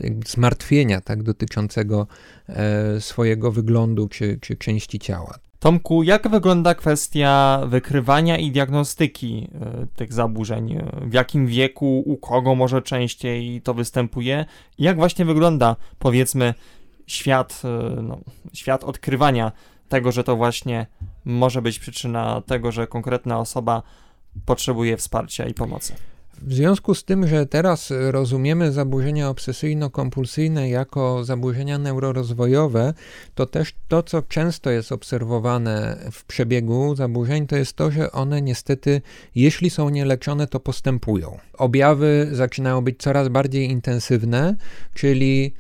e, 0.05 0.11
zmartwienia, 0.27 1.01
tak, 1.01 1.23
dotyczącego 1.23 2.07
e, 2.49 3.01
swojego 3.01 3.53
wyglądu 3.53 4.09
czy, 4.09 4.24
czy 4.41 4.57
części 4.57 4.99
ciała. 4.99 5.35
Tomku, 5.59 6.03
jak 6.03 6.29
wygląda 6.29 6.75
kwestia 6.75 7.61
wykrywania 7.67 8.39
i 8.39 8.51
diagnostyki 8.51 9.49
y, 9.83 9.87
tych 9.97 10.13
zaburzeń? 10.13 10.79
W 11.03 11.13
jakim 11.13 11.47
wieku, 11.47 12.03
u 12.07 12.17
kogo 12.17 12.55
może 12.55 12.83
częściej 12.83 13.63
to 13.63 13.75
występuje? 13.75 14.45
Jak 14.79 14.97
właśnie 14.97 15.25
wygląda, 15.25 15.77
powiedzmy, 15.99 16.55
świat, 17.07 17.63
y, 17.99 18.03
no, 18.03 18.19
świat 18.53 18.85
odkrywania 18.85 19.53
tego, 19.89 20.13
że 20.13 20.25
to 20.25 20.37
właśnie 20.37 20.87
może 21.25 21.63
być 21.63 21.79
przyczyna 21.79 22.41
tego, 22.41 22.73
że 22.73 22.87
konkretna 22.87 23.39
osoba 23.39 23.83
potrzebuje 24.47 24.97
wsparcia 24.97 25.47
i 25.47 25.55
pomocy? 25.55 25.95
W 26.43 26.55
związku 26.55 26.95
z 26.95 27.05
tym, 27.05 27.27
że 27.27 27.47
teraz 27.47 27.93
rozumiemy 28.11 28.73
zaburzenia 28.73 29.29
obsesyjno-kompulsyjne 29.29 30.69
jako 30.69 31.25
zaburzenia 31.25 31.79
neurorozwojowe, 31.79 32.95
to 33.35 33.47
też 33.47 33.75
to, 33.89 34.03
co 34.03 34.23
często 34.23 34.71
jest 34.71 34.93
obserwowane 34.93 35.97
w 36.13 36.25
przebiegu 36.25 36.95
zaburzeń, 36.97 37.47
to 37.47 37.57
jest 37.57 37.73
to, 37.73 37.91
że 37.91 38.13
one 38.13 38.43
niestety, 38.43 39.01
jeśli 39.35 39.71
są 39.71 39.89
nieleczone, 39.89 40.47
to 40.47 40.61
postępują. 40.61 41.39
Objawy 41.53 42.29
zaczynają 42.33 42.81
być 42.81 42.99
coraz 42.99 43.29
bardziej 43.29 43.71
intensywne, 43.71 44.57
czyli 44.95 45.55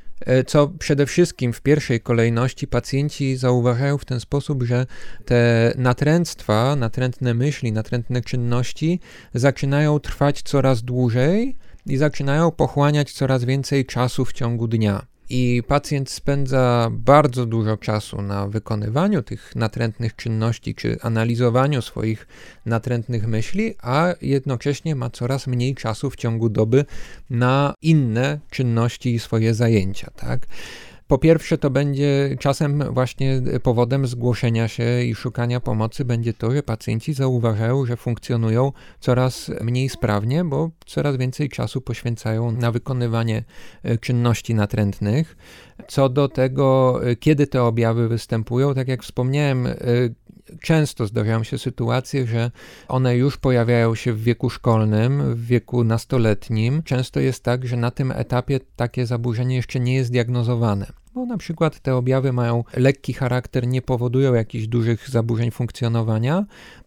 co 0.46 0.68
przede 0.68 1.06
wszystkim 1.06 1.52
w 1.52 1.60
pierwszej 1.60 2.00
kolejności 2.00 2.66
pacjenci 2.66 3.36
zauważają 3.36 3.98
w 3.98 4.04
ten 4.04 4.20
sposób, 4.20 4.62
że 4.62 4.86
te 5.24 5.72
natręctwa, 5.78 6.76
natrętne 6.76 7.34
myśli, 7.34 7.72
natrętne 7.72 8.20
czynności 8.20 9.00
zaczynają 9.34 10.00
trwać 10.00 10.42
coraz 10.42 10.82
dłużej 10.82 11.56
i 11.86 11.96
zaczynają 11.96 12.50
pochłaniać 12.50 13.12
coraz 13.12 13.44
więcej 13.44 13.86
czasu 13.86 14.24
w 14.24 14.32
ciągu 14.32 14.68
dnia 14.68 15.13
i 15.28 15.62
pacjent 15.68 16.10
spędza 16.10 16.88
bardzo 16.92 17.46
dużo 17.46 17.76
czasu 17.76 18.22
na 18.22 18.48
wykonywaniu 18.48 19.22
tych 19.22 19.56
natrętnych 19.56 20.16
czynności 20.16 20.74
czy 20.74 20.98
analizowaniu 21.02 21.82
swoich 21.82 22.26
natrętnych 22.66 23.26
myśli, 23.26 23.74
a 23.82 24.14
jednocześnie 24.22 24.94
ma 24.94 25.10
coraz 25.10 25.46
mniej 25.46 25.74
czasu 25.74 26.10
w 26.10 26.16
ciągu 26.16 26.48
doby 26.48 26.84
na 27.30 27.74
inne 27.82 28.40
czynności 28.50 29.14
i 29.14 29.18
swoje 29.18 29.54
zajęcia, 29.54 30.10
tak? 30.16 30.46
Po 31.08 31.18
pierwsze, 31.18 31.58
to 31.58 31.70
będzie 31.70 32.36
czasem 32.40 32.84
właśnie 32.90 33.42
powodem 33.62 34.06
zgłoszenia 34.06 34.68
się 34.68 35.02
i 35.02 35.14
szukania 35.14 35.60
pomocy 35.60 36.04
będzie 36.04 36.34
to, 36.34 36.50
że 36.50 36.62
pacjenci 36.62 37.14
zauważają, 37.14 37.86
że 37.86 37.96
funkcjonują 37.96 38.72
coraz 39.00 39.50
mniej 39.60 39.88
sprawnie, 39.88 40.44
bo 40.44 40.70
coraz 40.86 41.16
więcej 41.16 41.48
czasu 41.48 41.80
poświęcają 41.80 42.52
na 42.52 42.72
wykonywanie 42.72 43.44
e, 43.82 43.98
czynności 43.98 44.54
natrętnych. 44.54 45.36
Co 45.88 46.08
do 46.08 46.28
tego, 46.28 47.00
e, 47.06 47.16
kiedy 47.16 47.46
te 47.46 47.62
objawy 47.62 48.08
występują, 48.08 48.74
tak 48.74 48.88
jak 48.88 49.02
wspomniałem, 49.02 49.66
e, 49.66 49.74
często 50.60 51.06
zdarzają 51.06 51.44
się 51.44 51.58
sytuacje, 51.58 52.26
że 52.26 52.50
one 52.88 53.16
już 53.16 53.36
pojawiają 53.36 53.94
się 53.94 54.12
w 54.12 54.22
wieku 54.22 54.50
szkolnym, 54.50 55.34
w 55.34 55.46
wieku 55.46 55.84
nastoletnim. 55.84 56.82
Często 56.82 57.20
jest 57.20 57.42
tak, 57.42 57.66
że 57.66 57.76
na 57.76 57.90
tym 57.90 58.12
etapie 58.12 58.60
takie 58.76 59.06
zaburzenie 59.06 59.56
jeszcze 59.56 59.80
nie 59.80 59.94
jest 59.94 60.12
diagnozowane 60.12 60.86
bo 61.14 61.26
na 61.26 61.36
przykład 61.36 61.80
te 61.80 61.96
objawy 61.96 62.32
mają 62.32 62.64
lekki 62.76 63.12
charakter, 63.12 63.66
nie 63.66 63.82
powodują 63.82 64.34
jakichś 64.34 64.66
dużych 64.66 65.10
zaburzeń 65.10 65.50
funkcjonowania, 65.50 66.44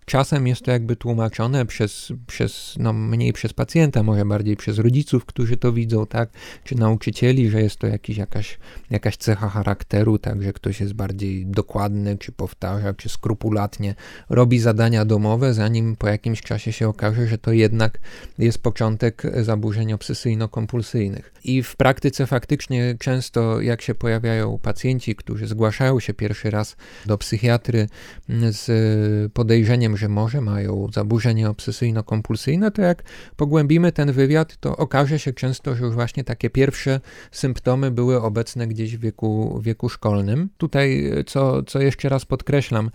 Czasem 0.10 0.48
jest 0.48 0.62
to 0.62 0.72
jakby 0.72 0.96
tłumaczone 0.96 1.66
przez, 1.66 2.14
przez 2.28 2.76
no 2.80 2.94
mniej 2.94 3.34
przez 3.34 3.54
pacjenta, 3.54 4.04
może 4.04 4.26
bardziej 4.26 4.58
przez 4.58 4.80
rodziców, 4.80 5.26
którzy 5.26 5.58
to 5.58 5.74
widzą, 5.74 6.06
tak, 6.06 6.30
czy 6.64 6.76
nauczycieli, 6.76 7.50
że 7.50 7.62
jest 7.62 7.78
to 7.78 7.88
jakiś, 7.88 8.18
jakaś, 8.18 8.60
jakaś 8.90 9.18
cecha 9.18 9.50
charakteru, 9.50 10.18
tak, 10.18 10.44
że 10.44 10.54
ktoś 10.54 10.80
jest 10.80 10.94
bardziej 10.94 11.46
dokładny, 11.46 12.18
czy 12.18 12.32
powtarza, 12.32 12.94
czy 12.94 13.10
skrupulatnie 13.10 13.96
robi 14.30 14.60
zadania 14.60 15.06
domowe, 15.06 15.54
zanim 15.54 15.96
po 15.96 16.08
jakimś 16.08 16.42
czasie 16.42 16.72
się 16.72 16.88
okaże, 16.88 17.28
że 17.28 17.38
to 17.38 17.52
jednak 17.52 18.00
jest 18.38 18.64
początek 18.64 19.24
zaburzeń 19.42 19.94
obsesyjno-kompulsyjnych. 19.94 21.34
I 21.44 21.64
w 21.64 21.76
praktyce 21.76 22.28
faktycznie 22.28 22.96
często, 23.00 23.62
jak 23.62 23.82
się 23.82 23.96
pojawiają 23.96 24.60
pacjenci, 24.60 25.16
którzy 25.16 25.48
zgłaszają 25.48 26.00
się 26.00 26.14
pierwszy 26.14 26.52
raz 26.52 26.76
do 27.06 27.18
psychiatry 27.18 27.88
z 28.52 28.72
podejrzeniem, 29.34 29.97
że 29.98 30.10
może 30.10 30.42
mają 30.42 30.88
zaburzenie 30.94 31.50
obsesyjno-kompulsyjne, 31.50 32.72
to 32.72 32.82
jak 32.82 33.04
pogłębimy 33.36 33.92
ten 33.92 34.12
wywiad, 34.12 34.58
to 34.58 34.78
okaże 34.78 35.20
się 35.20 35.34
często, 35.34 35.76
że 35.76 35.86
już 35.86 35.96
właśnie 35.96 36.24
takie 36.24 36.50
pierwsze 36.50 37.00
symptomy 37.32 37.92
były 37.92 38.22
obecne 38.22 38.68
gdzieś 38.68 38.98
w 38.98 39.00
wieku, 39.00 39.60
wieku 39.64 39.90
szkolnym. 39.90 40.50
Tutaj, 40.58 41.12
co, 41.26 41.64
co 41.64 41.82
jeszcze 41.82 42.10
raz 42.10 42.26
podkreślam, 42.26 42.92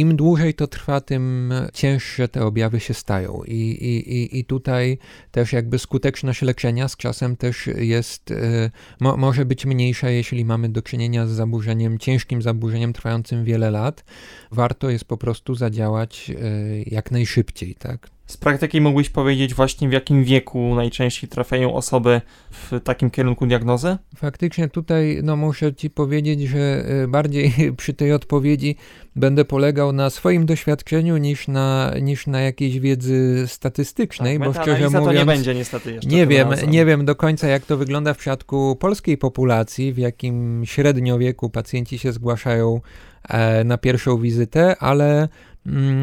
im 0.00 0.16
dłużej 0.16 0.54
to 0.54 0.66
trwa, 0.66 1.00
tym 1.00 1.52
cięższe 1.72 2.28
te 2.28 2.44
objawy 2.44 2.80
się 2.80 2.94
stają. 2.94 3.42
I, 3.46 3.54
i, 3.54 4.38
i 4.38 4.44
tutaj 4.44 4.98
też 5.30 5.52
jakby 5.52 5.78
skuteczność 5.78 6.42
leczenia 6.42 6.88
z 6.88 6.96
czasem 6.96 7.36
też 7.36 7.66
jest, 7.66 8.30
y, 8.30 8.70
mo, 9.00 9.16
może 9.16 9.44
być 9.44 9.66
mniejsza, 9.66 10.10
jeśli 10.10 10.44
mamy 10.44 10.68
do 10.68 10.82
czynienia 10.82 11.26
z 11.26 11.30
zaburzeniem, 11.30 11.98
ciężkim 11.98 12.42
zaburzeniem 12.42 12.92
trwającym 12.92 13.44
wiele 13.44 13.70
lat. 13.70 14.04
Warto 14.52 14.90
jest 14.90 15.04
po 15.04 15.16
prostu 15.16 15.54
zadziałać 15.54 16.30
y, 16.30 16.84
jak 16.86 17.10
najszybciej, 17.10 17.74
tak? 17.74 18.15
Z 18.26 18.36
praktyki 18.36 18.80
mógłbyś 18.80 19.10
powiedzieć 19.10 19.54
właśnie 19.54 19.88
w 19.88 19.92
jakim 19.92 20.24
wieku 20.24 20.74
najczęściej 20.74 21.30
trafiają 21.30 21.74
osoby 21.74 22.20
w 22.50 22.80
takim 22.84 23.10
kierunku 23.10 23.46
diagnozy? 23.46 23.96
Faktycznie 24.16 24.68
tutaj 24.68 25.20
no 25.22 25.36
muszę 25.36 25.74
ci 25.74 25.90
powiedzieć, 25.90 26.40
że 26.40 26.84
y, 27.04 27.08
bardziej 27.08 27.52
przy 27.76 27.94
tej 27.94 28.12
odpowiedzi 28.12 28.76
będę 29.16 29.44
polegał 29.44 29.92
na 29.92 30.10
swoim 30.10 30.46
doświadczeniu 30.46 31.16
niż 31.16 31.48
na, 31.48 31.94
niż 32.02 32.26
na 32.26 32.40
jakiejś 32.40 32.78
wiedzy 32.80 33.44
statystycznej, 33.46 34.38
tak, 34.38 34.48
bo 34.48 34.62
szczerze 34.62 34.86
mówiąc 34.86 35.06
to 35.06 35.12
nie 35.12 35.24
będzie 35.24 35.54
niestety 35.54 35.92
jeszcze. 35.92 36.10
Nie 36.10 36.26
wiem, 36.26 36.48
nie 36.68 36.84
wiem 36.84 37.04
do 37.04 37.16
końca 37.16 37.48
jak 37.48 37.66
to 37.66 37.76
wygląda 37.76 38.14
w 38.14 38.18
przypadku 38.18 38.76
polskiej 38.76 39.18
populacji, 39.18 39.92
w 39.92 39.98
jakim 39.98 40.62
średnio 40.64 41.18
wieku 41.18 41.50
pacjenci 41.50 41.98
się 41.98 42.12
zgłaszają 42.12 42.80
e, 43.28 43.64
na 43.64 43.78
pierwszą 43.78 44.18
wizytę, 44.18 44.76
ale 44.78 45.28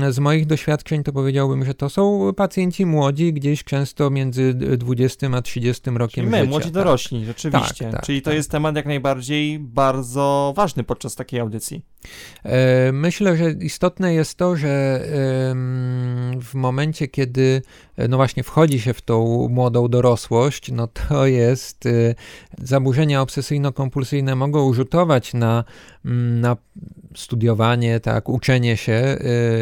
z 0.10 0.20
moich 0.20 0.46
doświadczeń 0.46 1.04
to 1.04 1.14
powiedziałbym, 1.14 1.66
że 1.66 1.74
to 1.74 1.90
są 1.90 2.34
pacjenci 2.34 2.86
młodzi, 2.86 3.34
gdzieś 3.34 3.64
często 3.64 4.10
między 4.10 4.54
20 4.54 5.28
a 5.34 5.42
30 5.42 5.90
rokiem 5.90 6.24
Czyli 6.24 6.28
my, 6.28 6.38
życia. 6.38 6.50
młodzi 6.50 6.64
tak. 6.64 6.74
dorośli, 6.74 7.26
rzeczywiście. 7.26 7.86
Tak, 7.86 7.94
tak, 7.94 8.06
Czyli 8.06 8.22
to 8.22 8.26
tak. 8.26 8.36
jest 8.36 8.52
temat 8.52 8.76
jak 8.76 8.86
najbardziej 8.86 9.60
bardzo 9.60 10.54
ważny 10.56 10.84
podczas 10.84 11.16
takiej 11.16 11.40
audycji. 11.40 11.82
E, 12.44 12.92
myślę, 12.92 13.38
że 13.38 13.52
istotne 13.52 14.14
jest 14.14 14.38
to, 14.38 14.56
że 14.56 15.04
w 16.42 16.54
momencie, 16.54 17.08
kiedy 17.08 17.62
e, 17.98 18.08
no 18.08 18.18
właśnie 18.18 18.44
wchodzi 18.44 18.80
się 18.80 18.94
w 18.94 19.02
tą 19.02 19.48
młodą 19.50 19.88
dorosłość, 19.88 20.72
no 20.72 20.88
to 20.88 21.26
jest 21.26 21.86
e, 21.86 22.16
zaburzenia 22.58 23.22
obsesyjno-kompulsyjne 23.22 24.36
mogą 24.36 24.74
rzutować 24.74 25.34
na, 25.34 25.64
mm, 26.06 26.42
na 26.42 26.58
studiowanie, 27.16 28.00
tak, 28.00 28.30
uczenie 28.30 28.78
się 28.78 29.18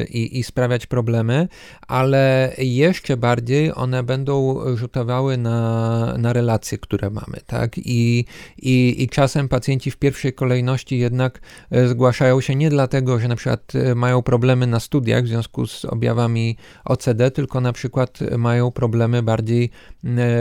i, 0.10 0.40
i 0.40 0.44
sprawiać 0.44 0.88
problemy, 0.88 1.48
ale 1.88 2.54
jeszcze 2.58 3.18
bardziej 3.18 3.72
one 3.76 4.04
będą 4.04 4.60
rzutowały 4.76 5.38
na, 5.38 6.18
na 6.18 6.34
relacje, 6.34 6.78
które 6.78 7.10
mamy, 7.10 7.38
tak, 7.46 7.78
i, 7.78 8.26
i, 8.58 9.04
i 9.04 9.10
czasem 9.10 9.48
pacjenci 9.48 9.92
w 9.92 9.98
pierwszej 9.98 10.34
kolejności 10.34 11.00
jednak 11.00 11.40
zgłaszają 11.86 12.42
się 12.42 12.56
nie 12.56 12.70
dlatego, 12.70 13.20
że 13.20 13.28
na 13.28 13.36
przykład 13.36 13.76
e, 13.76 13.96
mają 13.96 14.22
problemy 14.22 14.68
na 14.68 14.80
studiach 14.80 15.24
w 15.24 15.28
związku 15.28 15.68
z 15.68 15.86
objawami 15.86 16.58
OCD, 16.86 17.32
tylko 17.32 17.62
na 17.62 17.74
przykład 17.74 18.20
mają 18.38 18.72
problemy 18.72 19.24
bardziej 19.24 19.70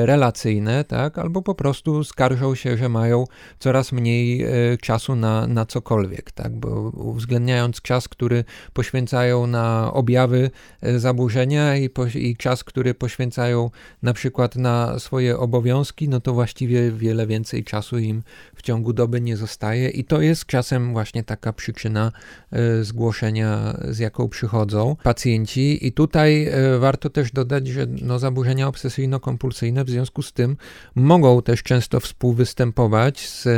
relacyjne, 0.04 0.84
tak? 0.84 1.18
albo 1.18 1.42
po 1.42 1.54
prostu 1.54 2.04
skarżą 2.04 2.54
się, 2.54 2.76
że 2.76 2.88
mają 2.88 3.24
coraz 3.58 3.92
mniej 3.92 4.46
czasu 4.80 5.16
na, 5.16 5.46
na 5.46 5.66
cokolwiek, 5.66 6.32
tak? 6.32 6.56
bo 6.56 6.92
uwzględniając 7.00 7.82
czas, 7.82 8.08
który 8.08 8.44
poświęcają 8.72 9.46
na 9.46 9.92
objawy 9.92 10.50
e, 10.80 10.98
zaburzenia 10.98 11.76
i, 11.76 11.88
po, 11.88 12.06
i 12.06 12.36
czas, 12.36 12.64
który 12.64 12.94
poświęcają 12.94 13.70
na 14.02 14.12
przykład 14.12 14.56
na 14.56 14.98
swoje 14.98 15.38
obowiązki, 15.38 16.08
no 16.08 16.20
to 16.20 16.32
właściwie 16.32 16.92
wiele 16.92 17.26
więcej 17.26 17.64
czasu 17.64 17.98
im 17.98 18.22
w 18.54 18.62
ciągu 18.62 18.92
doby 18.92 19.20
nie 19.20 19.36
zostaje 19.36 19.88
i 19.88 20.04
to 20.04 20.20
jest 20.20 20.46
czasem 20.46 20.92
właśnie 20.92 21.24
taka 21.24 21.52
przyczyna 21.52 22.12
e, 22.52 22.84
zgłoszenia, 22.84 23.76
z 23.88 23.98
jaką 23.98 24.28
przychodzą 24.28 24.96
pacjenci. 25.02 25.86
I 25.86 25.92
tutaj 25.92 26.46
e, 26.46 26.78
warto 26.78 27.10
też 27.10 27.32
dodać, 27.32 27.68
że 27.68 27.86
no, 28.02 28.18
zaburzenia 28.18 28.68
obsesyjno-kompulsyjne 28.68 29.84
w 29.84 29.90
związku 29.90 30.22
z 30.22 30.32
tym 30.32 30.56
mogą 30.94 31.42
też 31.42 31.62
często 31.62 32.00
współwystępować 32.00 33.28
z 33.28 33.48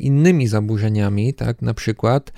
innymi 0.00 0.48
zaburzeniami, 0.48 1.34
tak, 1.34 1.62
na 1.62 1.74
przykład 1.74 2.32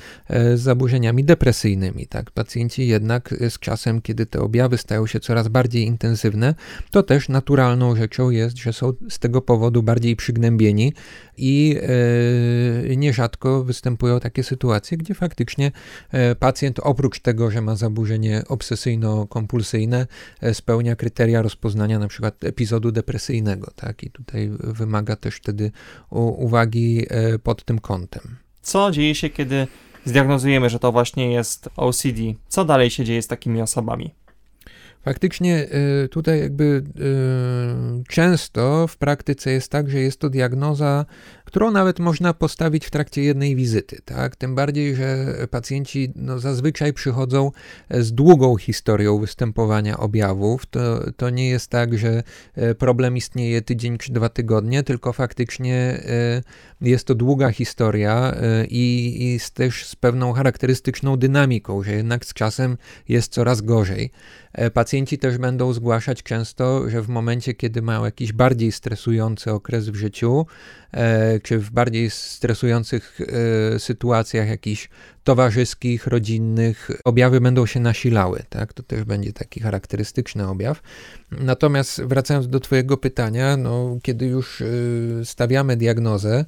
z 0.55 0.61
zaburzeniami 0.61 1.25
depresyjnymi. 1.25 2.07
Tak. 2.07 2.31
Pacjenci 2.31 2.87
jednak 2.87 3.35
z 3.49 3.59
czasem, 3.59 4.03
kiedy 4.03 4.27
te 4.27 4.41
objawy 4.41 4.79
stają 4.79 5.07
się 5.07 5.21
coraz 5.21 5.49
bardziej 5.49 5.85
intensywne, 5.85 6.55
to 6.91 7.03
też 7.03 7.29
naturalną 7.29 7.97
rzeczą 7.97 8.31
jest, 8.31 8.57
że 8.57 8.73
są 8.73 8.93
z 9.09 9.19
tego 9.19 9.43
powodu 9.43 9.83
bardziej 9.83 10.17
przygnębieni 10.17 10.93
i 11.37 11.77
nierzadko 12.97 13.65
występują 13.65 14.21
takie 14.21 14.43
sytuacje, 14.43 14.99
gdzie 14.99 15.15
faktycznie 15.15 15.73
e, 16.11 16.35
pacjent 16.35 16.81
oprócz 16.83 17.21
tego, 17.21 17.51
że 17.51 17.61
ma 17.61 17.77
zaburzenie 17.77 18.43
obsesyjno-kompulsyjne, 18.49 20.07
e, 20.41 20.55
spełnia 20.55 20.97
kryteria 20.97 21.43
rozpoznania 21.43 21.99
na 21.99 22.09
przykład 22.09 22.45
epizodu 22.45 22.93
depresyjnego, 22.93 23.71
tak? 23.77 24.03
I 24.03 24.11
tutaj 24.11 24.51
wymaga 24.59 25.17
też 25.17 25.35
wtedy 25.35 25.71
uwagi 26.11 27.07
e, 27.09 27.39
pod 27.39 27.65
tym 27.65 27.79
kątem. 27.79 28.37
Co 28.63 28.91
dzieje 28.91 29.15
się, 29.15 29.31
kiedy 29.31 29.67
zdiagnozujemy, 30.05 30.71
że 30.71 30.79
to 30.79 30.93
właśnie 30.93 31.33
jest 31.33 31.69
OCD? 31.77 32.21
Co 32.49 32.65
dalej 32.65 32.91
się 32.91 33.05
dzieje 33.05 33.23
z 33.23 33.27
takimi 33.27 33.63
osobami? 33.63 34.15
Faktycznie 35.05 35.69
y, 36.05 36.09
tutaj 36.09 36.41
jakby 36.41 36.65
y, 36.65 38.05
często 38.09 38.87
w 38.87 38.97
praktyce 38.97 39.51
jest 39.51 39.73
tak, 39.73 39.91
że 39.91 39.99
jest 39.99 40.21
to 40.21 40.31
diagnoza, 40.31 41.07
którą 41.51 41.71
nawet 41.71 41.99
można 41.99 42.35
postawić 42.35 42.87
w 42.87 42.91
trakcie 42.91 43.23
jednej 43.23 43.57
wizyty, 43.57 43.99
tak? 44.05 44.37
Tym 44.37 44.55
bardziej, 44.55 44.95
że 44.95 45.27
pacjenci 45.51 46.13
no, 46.17 46.39
zazwyczaj 46.39 46.93
przychodzą 46.93 47.51
z 47.91 48.13
długą 48.13 48.57
historią 48.57 49.19
występowania 49.19 49.99
objawów. 49.99 50.67
To, 50.67 51.13
to 51.17 51.31
nie 51.31 51.49
jest 51.49 51.71
tak, 51.71 51.99
że 51.99 52.23
e, 52.55 52.75
problem 52.75 53.17
istnieje 53.17 53.63
tydzień 53.63 53.99
czy 53.99 54.13
dwa 54.13 54.29
tygodnie, 54.29 54.83
tylko 54.83 55.13
faktycznie 55.13 55.75
e, 55.75 56.43
jest 56.81 57.07
to 57.07 57.15
długa 57.15 57.51
historia 57.51 58.35
e, 58.35 58.67
i, 58.67 59.17
i 59.35 59.41
też 59.55 59.87
z 59.87 59.97
pewną 59.97 60.33
charakterystyczną 60.33 61.17
dynamiką, 61.17 61.83
że 61.83 61.93
jednak 61.93 62.25
z 62.25 62.35
czasem 62.35 62.77
jest 63.09 63.33
coraz 63.33 63.61
gorzej. 63.61 64.11
Pacjenci 64.75 65.19
też 65.19 65.39
będą 65.39 65.73
zgłaszać 65.73 66.23
często, 66.23 66.91
że 66.91 67.03
w 67.03 67.09
momencie, 67.09 67.55
kiedy 67.55 67.83
mają 67.83 68.05
jakiś 68.05 68.33
bardziej 68.33 68.73
stresujący 68.73 69.53
okres 69.53 69.89
w 69.89 69.95
życiu, 69.95 70.47
czy 71.43 71.59
w 71.59 71.71
bardziej 71.71 72.11
stresujących 72.11 73.21
sytuacjach 73.79 74.49
jakichś 74.49 74.89
towarzyskich, 75.25 76.07
rodzinnych, 76.07 76.91
objawy 77.05 77.41
będą 77.41 77.67
się 77.67 77.81
nasilały, 77.81 78.43
tak? 78.49 78.73
To 78.73 78.83
też 78.83 79.05
będzie 79.05 79.33
taki 79.33 79.61
charakterystyczny 79.61 80.49
objaw. 80.49 80.83
Natomiast 81.31 82.03
wracając 82.03 82.49
do 82.49 82.61
Twojego 82.61 82.97
pytania, 82.97 83.57
no, 83.57 83.99
kiedy 84.03 84.27
już 84.27 84.61
y, 84.61 85.21
stawiamy 85.25 85.77
diagnozę, 85.77 86.45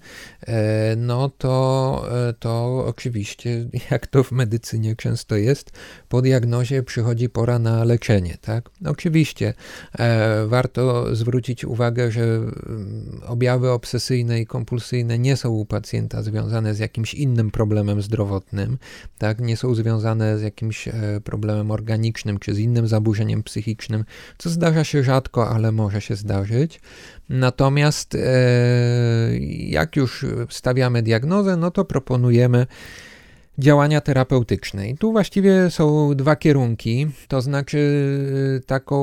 e, 0.47 0.97
no 0.97 1.29
to, 1.29 2.05
e, 2.29 2.33
to 2.33 2.85
oczywiście, 2.87 3.69
jak 3.91 4.07
to 4.07 4.23
w 4.25 4.33
medycynie 4.33 4.97
często 4.97 5.37
jest, 5.37 5.71
po 6.09 6.23
diagnozie 6.23 6.83
przychodzi 6.83 7.29
pora 7.29 7.59
na 7.59 7.85
leczenie, 7.85 8.37
tak? 8.41 8.71
Oczywiście 8.85 9.55
e, 9.99 10.47
warto 10.47 11.15
zwrócić 11.17 11.65
uwagę, 11.65 12.11
że 12.11 12.23
mm, 12.23 13.21
objawy 13.27 13.71
obsesyjne 13.71 14.41
i 14.41 14.47
kompulsyjne 14.47 15.19
nie 15.19 15.37
są 15.37 15.51
u 15.51 15.67
pacjenta 15.67 16.23
związane 16.23 16.75
z 16.75 16.79
jakimś 16.79 17.15
innym 17.15 17.51
problemem 17.51 18.03
zdrowotnym, 18.03 18.62
tak, 19.19 19.41
nie 19.41 19.57
są 19.57 19.75
związane 19.75 20.39
z 20.39 20.43
jakimś 20.43 20.89
e, 20.89 20.93
problemem 21.25 21.71
organicznym 21.71 22.39
czy 22.39 22.55
z 22.55 22.59
innym 22.59 22.89
zaburzeniem 22.89 23.43
psychicznym, 23.43 24.05
co 24.39 24.51
zdarza 24.51 24.85
się 24.85 25.03
rzadko, 25.03 25.51
ale 25.51 25.73
może 25.73 26.01
się 26.01 26.17
zdarzyć. 26.17 26.81
Natomiast 27.29 28.15
e, 28.15 28.19
jak 29.59 29.97
już 29.97 30.27
stawiamy 30.51 31.03
diagnozę, 31.03 31.57
no 31.57 31.71
to 31.71 31.85
proponujemy 31.85 32.67
działania 33.59 34.01
terapeutyczne. 34.01 34.89
I 34.89 34.97
tu 34.97 35.13
właściwie 35.13 35.71
są 35.71 36.15
dwa 36.15 36.37
kierunki, 36.37 37.07
to 37.29 37.41
znaczy 37.41 37.79
e, 38.57 38.61
taką 38.61 38.99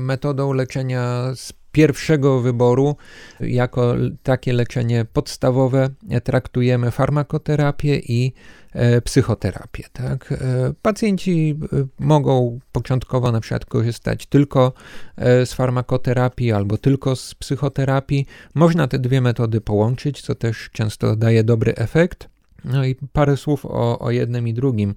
metodą 0.00 0.52
leczenia 0.52 1.32
z 1.34 1.52
pierwszego 1.72 2.40
wyboru, 2.40 2.96
jako 3.40 3.94
takie 4.22 4.52
leczenie 4.52 5.04
podstawowe, 5.12 5.88
traktujemy 6.24 6.90
farmakoterapię 6.90 7.96
i 7.96 8.32
E, 8.72 9.00
psychoterapię. 9.00 9.84
Tak? 9.92 10.32
E, 10.32 10.36
pacjenci 10.82 11.58
e, 11.72 11.86
mogą 11.98 12.58
początkowo 12.72 13.32
na 13.32 13.40
przykład 13.40 13.64
korzystać 13.64 14.26
tylko 14.26 14.72
z 15.18 15.52
farmakoterapii 15.52 16.52
albo 16.52 16.78
tylko 16.78 17.16
z 17.16 17.34
psychoterapii. 17.34 18.26
Można 18.54 18.88
te 18.88 18.98
dwie 18.98 19.20
metody 19.20 19.60
połączyć, 19.60 20.22
co 20.22 20.34
też 20.34 20.70
często 20.72 21.16
daje 21.16 21.44
dobry 21.44 21.74
efekt. 21.74 22.28
No 22.64 22.84
i 22.84 22.96
parę 23.12 23.36
słów 23.36 23.66
o, 23.66 23.98
o 23.98 24.10
jednym 24.10 24.48
i 24.48 24.54
drugim. 24.54 24.94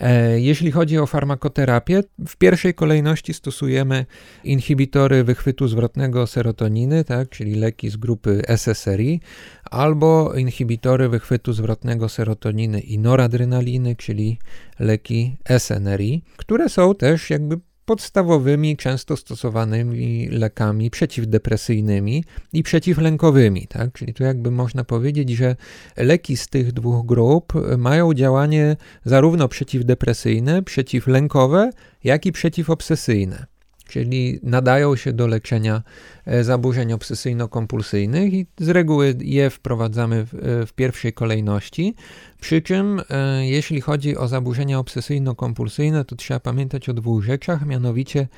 E, 0.00 0.40
jeśli 0.40 0.70
chodzi 0.70 0.98
o 0.98 1.06
farmakoterapię, 1.06 2.02
w 2.28 2.36
pierwszej 2.36 2.74
kolejności 2.74 3.34
stosujemy 3.34 4.06
inhibitory 4.44 5.24
wychwytu 5.24 5.68
zwrotnego 5.68 6.26
serotoniny, 6.26 7.04
tak, 7.04 7.28
czyli 7.28 7.54
leki 7.54 7.90
z 7.90 7.96
grupy 7.96 8.42
SSRI, 8.48 9.20
albo 9.64 10.34
inhibitory 10.34 11.08
wychwytu 11.08 11.52
zwrotnego 11.52 12.08
serotoniny 12.08 12.80
i 12.80 12.98
noradrenaliny, 12.98 13.96
czyli 13.96 14.38
leki 14.78 15.36
SNRI, 15.58 16.22
które 16.36 16.68
są 16.68 16.94
też 16.94 17.30
jakby 17.30 17.58
podstawowymi, 17.84 18.76
często 18.76 19.16
stosowanymi 19.16 20.28
lekami 20.28 20.90
przeciwdepresyjnymi 20.90 22.24
i 22.52 22.62
przeciwlękowymi. 22.62 23.66
Tak? 23.66 23.92
Czyli 23.92 24.14
tu 24.14 24.22
jakby 24.22 24.50
można 24.50 24.84
powiedzieć, 24.84 25.30
że 25.30 25.56
leki 25.96 26.36
z 26.36 26.48
tych 26.48 26.72
dwóch 26.72 27.06
grup 27.06 27.52
mają 27.78 28.14
działanie 28.14 28.76
zarówno 29.04 29.48
przeciwdepresyjne, 29.48 30.62
przeciwlękowe, 30.62 31.70
jak 32.04 32.26
i 32.26 32.32
przeciwobsesyjne 32.32 33.51
czyli 33.92 34.40
nadają 34.42 34.96
się 34.96 35.12
do 35.12 35.26
leczenia 35.26 35.82
e, 36.26 36.44
zaburzeń 36.44 36.92
obsesyjno-kompulsyjnych 36.92 38.32
i 38.34 38.46
z 38.58 38.68
reguły 38.68 39.14
je 39.20 39.50
wprowadzamy 39.50 40.26
w, 40.26 40.34
e, 40.34 40.66
w 40.66 40.72
pierwszej 40.72 41.12
kolejności. 41.12 41.94
Przy 42.40 42.62
czym, 42.62 43.02
e, 43.10 43.46
jeśli 43.46 43.80
chodzi 43.80 44.16
o 44.16 44.28
zaburzenia 44.28 44.78
obsesyjno-kompulsyjne, 44.78 46.04
to 46.04 46.16
trzeba 46.16 46.40
pamiętać 46.40 46.88
o 46.88 46.94
dwóch 46.94 47.24
rzeczach, 47.24 47.66
mianowicie 47.66 48.28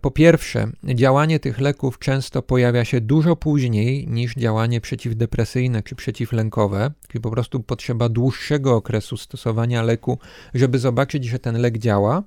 po 0.00 0.10
pierwsze, 0.10 0.68
działanie 0.84 1.40
tych 1.40 1.60
leków 1.60 1.98
często 1.98 2.42
pojawia 2.42 2.84
się 2.84 3.00
dużo 3.00 3.36
później 3.36 4.08
niż 4.08 4.34
działanie 4.34 4.80
przeciwdepresyjne 4.80 5.82
czy 5.82 5.94
przeciwlękowe, 5.94 6.90
czyli 7.08 7.22
po 7.22 7.30
prostu 7.30 7.60
potrzeba 7.60 8.08
dłuższego 8.08 8.76
okresu 8.76 9.16
stosowania 9.16 9.82
leku, 9.82 10.18
żeby 10.54 10.78
zobaczyć, 10.78 11.24
że 11.24 11.38
ten 11.38 11.60
lek 11.60 11.78
działa. 11.78 12.22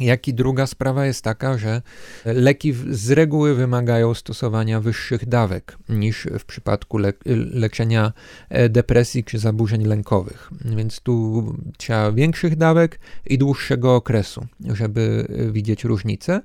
Jak 0.00 0.28
i 0.28 0.34
druga 0.34 0.66
sprawa 0.66 1.06
jest 1.06 1.24
taka, 1.24 1.58
że 1.58 1.82
leki 2.24 2.74
z 2.90 3.10
reguły 3.10 3.54
wymagają 3.54 4.14
stosowania 4.14 4.80
wyższych 4.80 5.28
dawek 5.28 5.78
niż 5.88 6.28
w 6.38 6.44
przypadku 6.44 6.98
le 6.98 7.12
leczenia 7.52 8.12
e, 8.48 8.68
depresji 8.68 9.24
czy 9.24 9.38
zaburzeń 9.38 9.84
lękowych. 9.84 10.50
Więc 10.64 11.00
tu 11.00 11.44
trzeba 11.76 12.12
większych 12.12 12.56
dawek 12.56 12.98
i 13.26 13.38
dłuższego 13.38 13.94
okresu, 13.94 14.46
żeby 14.60 15.26
e, 15.28 15.52
widzieć 15.52 15.84
różnicę. 15.84 16.40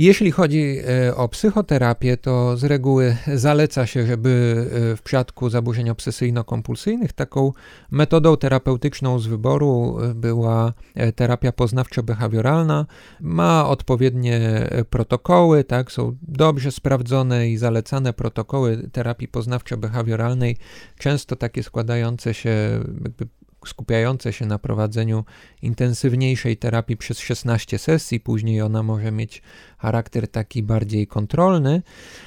Jeśli 0.00 0.30
chodzi 0.30 0.76
e, 1.06 1.16
o 1.16 1.28
psychoterapię, 1.28 2.16
to 2.16 2.56
z 2.56 2.64
reguły 2.64 3.16
zaleca 3.34 3.86
się, 3.86 4.06
żeby 4.06 4.56
e, 4.92 4.96
w 4.96 5.02
przypadku 5.02 5.50
zaburzeń 5.50 5.90
obsesyjno-kompulsyjnych 5.90 7.12
taką 7.12 7.52
metodą 7.90 8.36
terapeutyczną 8.36 9.18
z 9.18 9.26
wyboru 9.26 9.98
e, 10.02 10.14
była 10.14 10.72
terapia 11.14 11.52
poznawczo-behawioralna. 11.52 12.84
Ma 13.20 13.68
odpowiednie 13.68 14.68
protokoły, 14.90 15.64
tak, 15.64 15.92
są 15.92 16.16
dobrze 16.22 16.72
sprawdzone 16.72 17.48
i 17.48 17.56
zalecane 17.56 18.12
protokoły 18.12 18.88
terapii 18.92 19.28
poznawczo-behawioralnej, 19.28 20.56
często 20.98 21.36
takie 21.36 21.62
składające 21.62 22.34
się 22.34 22.80
skupiające 23.66 24.32
się 24.32 24.46
na 24.46 24.58
prowadzeniu 24.58 25.24
intensywniejszej 25.62 26.56
terapii 26.56 26.96
przez 26.96 27.18
16 27.18 27.78
sesji, 27.78 28.20
później 28.20 28.62
ona 28.62 28.82
może 28.82 29.12
mieć 29.12 29.42
charakter 29.78 30.28
taki 30.28 30.62
bardziej 30.62 31.06
kontrolny. 31.06 31.82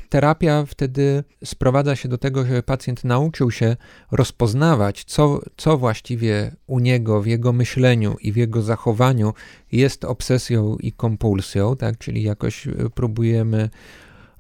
Terapia 0.10 0.66
wtedy 0.66 1.24
sprowadza 1.46 1.96
się 1.96 2.10
do 2.10 2.18
tego, 2.18 2.46
że 2.46 2.64
pacjent 2.64 3.04
nauczył 3.04 3.52
się 3.52 3.78
rozpoznawać, 4.12 5.04
co, 5.04 5.40
co 5.58 5.78
właściwie 5.78 6.56
u 6.68 6.80
niego 6.80 7.22
w 7.22 7.28
jego 7.28 7.54
myśleniu 7.54 8.16
i 8.22 8.32
w 8.32 8.36
jego 8.36 8.62
zachowaniu 8.62 9.34
jest 9.72 10.06
obsesją 10.06 10.78
i 10.78 10.92
kompulsją, 10.92 11.76
tak? 11.76 11.98
czyli 11.98 12.24
jakoś 12.24 12.68
próbujemy 12.96 13.70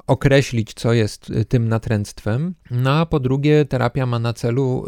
określić, 0.08 0.74
co 0.74 0.94
jest 0.94 1.30
y, 1.30 1.46
tym 1.46 1.70
natręctwem. 1.70 2.56
No 2.72 2.92
a 3.00 3.06
po 3.06 3.20
drugie, 3.20 3.66
terapia 3.66 4.06
ma 4.06 4.20
na 4.20 4.34
celu 4.34 4.86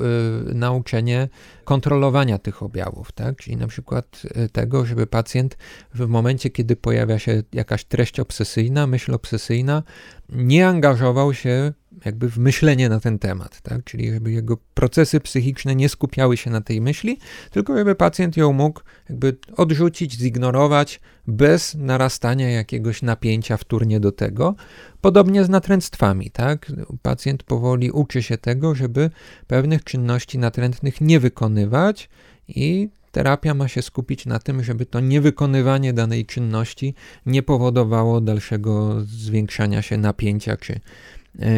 y, 0.49 0.53
nauczenie 0.53 1.29
kontrolowania 1.63 2.37
tych 2.37 2.63
objawów, 2.63 3.11
tak? 3.11 3.37
czyli 3.37 3.57
na 3.57 3.67
przykład 3.67 4.21
y, 4.37 4.49
tego, 4.49 4.85
żeby 4.85 5.07
pacjent 5.07 5.57
w 5.93 6.07
momencie, 6.07 6.49
kiedy 6.49 6.75
pojawia 6.75 7.19
się 7.19 7.43
jakaś 7.53 7.85
treść 7.85 8.19
obsesyjna, 8.19 8.87
myśl 8.87 9.13
obsesyjna, 9.13 9.83
nie 10.29 10.67
angażował 10.67 11.33
się 11.33 11.73
jakby 12.05 12.29
w 12.29 12.37
myślenie 12.37 12.89
na 12.89 12.99
ten 12.99 13.19
temat, 13.19 13.61
tak? 13.61 13.83
czyli 13.83 14.13
żeby 14.13 14.31
jego 14.31 14.57
procesy 14.73 15.19
psychiczne 15.19 15.75
nie 15.75 15.89
skupiały 15.89 16.37
się 16.37 16.49
na 16.49 16.61
tej 16.61 16.81
myśli, 16.81 17.17
tylko 17.51 17.77
żeby 17.77 17.95
pacjent 17.95 18.37
ją 18.37 18.53
mógł 18.53 18.81
jakby 19.09 19.37
odrzucić, 19.57 20.13
zignorować 20.13 20.99
bez 21.27 21.75
narastania 21.75 22.49
jakiegoś 22.49 23.01
napięcia 23.01 23.57
wtórnie 23.57 23.99
do 23.99 24.11
tego. 24.11 24.55
Podobnie 25.01 25.43
z 25.43 25.49
natręctwami, 25.49 26.31
tak? 26.31 26.71
Pacjent 27.01 27.43
powoli 27.43 27.91
uczy 27.91 28.23
się 28.23 28.37
tego, 28.37 28.75
żeby 28.75 29.09
pewnych 29.47 29.83
czynności 29.83 30.37
natrętnych 30.37 31.01
nie 31.01 31.19
wykonywać 31.19 32.09
i 32.47 32.89
terapia 33.11 33.53
ma 33.53 33.67
się 33.67 33.81
skupić 33.81 34.25
na 34.25 34.39
tym, 34.39 34.63
żeby 34.63 34.85
to 34.85 34.99
niewykonywanie 34.99 35.93
danej 35.93 36.25
czynności 36.25 36.93
nie 37.25 37.43
powodowało 37.43 38.21
dalszego 38.21 39.01
zwiększania 39.01 39.81
się 39.81 39.97
napięcia 39.97 40.57
czy 40.57 40.79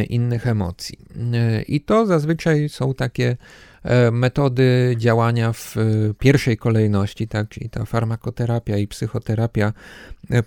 innych 0.09 0.47
emocji. 0.47 0.99
E, 1.33 1.61
I 1.61 1.81
to 1.81 2.05
zazwyczaj 2.05 2.69
są 2.69 2.93
takie 2.93 3.37
e, 3.83 4.11
metody 4.11 4.95
działania 4.97 5.53
w 5.53 5.75
pierwszej 6.19 6.57
kolejności, 6.57 7.27
tak, 7.27 7.49
czyli 7.49 7.69
ta 7.69 7.85
farmakoterapia 7.85 8.77
i 8.77 8.87
psychoterapia 8.87 9.73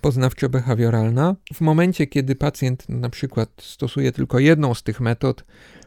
poznawczo-behawioralna. 0.03 1.35
W 1.55 1.61
momencie, 1.61 2.07
kiedy 2.07 2.35
pacjent 2.35 2.89
na 2.89 3.11
przykład 3.11 3.49
stosuje 3.61 4.13
tylko 4.13 4.39
jedną 4.39 4.75
z 4.75 4.83
tych 4.83 5.01
metod 5.01 5.45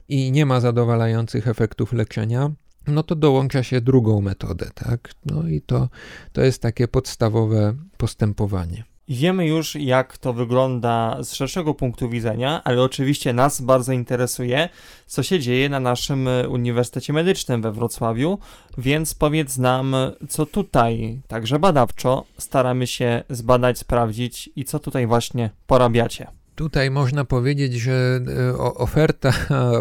i 0.09 0.31
nie 0.31 0.45
ma 0.45 0.59
zadowalających 0.59 1.47
efektów 1.47 1.93
leczenia, 1.93 2.51
no 2.87 3.03
to 3.03 3.15
dołącza 3.15 3.63
się 3.63 3.81
drugą 3.81 4.21
metodę, 4.21 4.69
tak? 4.75 5.13
No 5.25 5.47
i 5.47 5.61
to, 5.61 5.89
to 6.31 6.41
jest 6.41 6.61
takie 6.61 6.87
podstawowe 6.87 7.75
postępowanie. 7.97 8.90
Wiemy 9.09 9.47
już, 9.47 9.75
jak 9.75 10.17
to 10.17 10.33
wygląda 10.33 11.17
z 11.23 11.33
szerszego 11.33 11.73
punktu 11.73 12.09
widzenia, 12.09 12.61
ale 12.63 12.81
oczywiście 12.81 13.33
nas 13.33 13.61
bardzo 13.61 13.93
interesuje, 13.93 14.69
co 15.07 15.23
się 15.23 15.39
dzieje 15.39 15.69
na 15.69 15.79
naszym 15.79 16.29
Uniwersytecie 16.49 17.13
Medycznym 17.13 17.61
we 17.61 17.71
Wrocławiu, 17.71 18.39
więc 18.77 19.13
powiedz 19.15 19.57
nam, 19.57 19.95
co 20.29 20.45
tutaj, 20.45 21.21
także 21.27 21.59
badawczo, 21.59 22.25
staramy 22.37 22.87
się 22.87 23.23
zbadać, 23.29 23.77
sprawdzić 23.77 24.49
i 24.55 24.65
co 24.65 24.79
tutaj 24.79 25.07
właśnie 25.07 25.49
porabiacie. 25.67 26.27
Tutaj 26.55 26.91
można 26.91 27.25
powiedzieć, 27.25 27.73
że 27.73 28.19
e, 28.49 28.57
oferta 28.57 29.33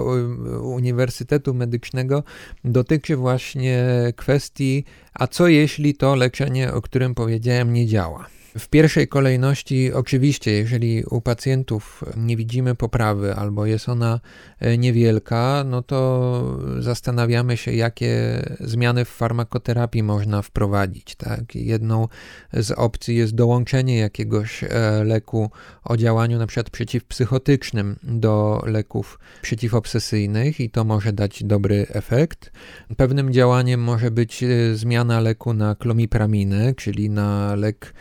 Uniwersytetu 0.77 1.55
Medycznego 1.55 2.25
dotyczy 2.65 3.17
właśnie 3.17 3.87
kwestii, 4.17 4.85
a 5.15 5.27
co 5.27 5.49
jeśli 5.49 5.95
to 5.95 6.15
leczenie, 6.15 6.73
o 6.73 6.83
którym 6.83 7.15
powiedziałem, 7.15 7.73
nie 7.73 7.87
działa. 7.87 8.27
W 8.59 8.69
pierwszej 8.69 9.09
kolejności, 9.09 9.93
oczywiście, 9.93 10.51
jeżeli 10.51 11.05
u 11.05 11.21
pacjentów 11.21 12.05
nie 12.17 12.37
widzimy 12.37 12.75
poprawy 12.75 13.35
albo 13.35 13.67
jest 13.67 13.89
ona 13.89 14.21
e, 14.59 14.79
niewielka, 14.79 15.65
no 15.67 15.83
to 15.83 16.59
zastanawiamy 16.79 17.57
się, 17.57 17.73
jakie 17.73 18.43
zmiany 18.61 19.05
w 19.05 19.09
farmakoterapii 19.09 20.03
można 20.03 20.43
wprowadzić. 20.43 21.15
Tak? 21.15 21.55
Jedną 21.55 22.09
z 22.53 22.71
opcji 22.71 23.17
jest 23.17 23.35
dołączenie 23.35 23.99
jakiegoś 23.99 24.65
e, 24.65 24.69
leku 25.05 25.51
o 25.85 25.97
działaniu 25.97 26.39
na 26.39 26.47
przykład 26.47 26.71
przeciwpsychotycznym 26.71 27.97
do 28.03 28.63
leków 28.67 29.19
przeciwobsesyjnych 29.43 30.61
i 30.61 30.71
to 30.71 30.85
może 30.85 31.13
dać 31.13 31.45
dobry 31.45 31.87
efekt. 31.89 32.53
Pewnym 32.97 33.33
działaniem 33.33 33.81
może 33.81 34.11
być 34.11 34.43
e, 34.43 34.75
zmiana 34.75 35.21
leku 35.21 35.55
na 35.55 35.75
klomipraminy, 35.75 36.75
czyli 36.77 37.11
na 37.11 37.55
lek 37.55 37.95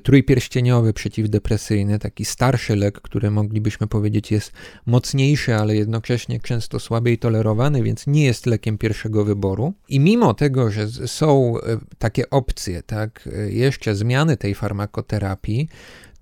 trójpierścieniowy 0.00 0.92
przeciwdepresyjny, 0.92 1.98
taki 1.98 2.24
starszy 2.24 2.76
lek, 2.76 3.00
który 3.00 3.30
moglibyśmy 3.30 3.86
powiedzieć 3.86 4.30
jest 4.30 4.52
mocniejszy, 4.86 5.54
ale 5.54 5.76
jednocześnie 5.76 6.40
często 6.40 6.80
słabiej 6.80 7.18
tolerowany, 7.18 7.82
więc 7.82 8.06
nie 8.06 8.24
jest 8.24 8.46
lekiem 8.46 8.78
pierwszego 8.78 9.24
wyboru. 9.24 9.74
I 9.88 10.00
mimo 10.00 10.34
tego, 10.34 10.70
że 10.70 10.88
są 10.88 11.60
e, 11.60 11.78
takie 11.98 12.30
opcje, 12.30 12.82
tak, 12.82 13.28
e, 13.32 13.52
jeszcze 13.52 13.94
zmiany 13.94 14.36
tej 14.36 14.54
farmakoterapii, 14.54 15.68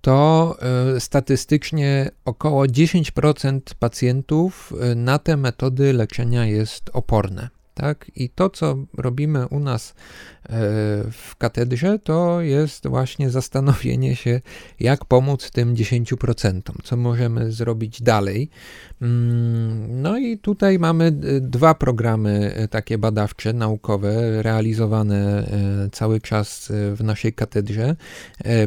to 0.00 0.56
e, 0.96 1.00
statystycznie 1.00 2.10
około 2.24 2.64
10% 2.64 3.60
pacjentów 3.78 4.72
na 4.96 5.18
te 5.18 5.37
metody 5.37 5.92
leczenia 5.92 6.46
jest 6.46 6.90
oporne. 6.92 7.48
Tak? 7.74 8.10
I 8.16 8.30
to, 8.30 8.50
co 8.50 8.76
robimy 8.98 9.48
u 9.48 9.60
nas 9.60 9.94
w 11.12 11.37
katedrze, 11.38 11.98
to 11.98 12.40
jest 12.40 12.87
właśnie 12.87 13.30
zastanowienie 13.30 14.16
się, 14.16 14.40
jak 14.80 15.04
pomóc 15.04 15.50
tym 15.50 15.74
10%, 15.74 16.61
co 16.85 16.96
możemy 16.96 17.52
zrobić 17.52 18.02
dalej. 18.02 18.50
Mm, 19.02 20.02
no 20.02 20.18
i 20.18 20.38
tutaj 20.38 20.78
mamy 20.78 21.12
dwa 21.40 21.74
programy 21.74 22.54
e, 22.54 22.68
takie 22.68 22.98
badawcze, 22.98 23.52
naukowe, 23.52 24.42
realizowane 24.42 25.46
e, 25.46 25.90
cały 25.92 26.20
czas 26.20 26.72
w 26.94 27.04
naszej 27.04 27.33
katedrze. 27.33 27.96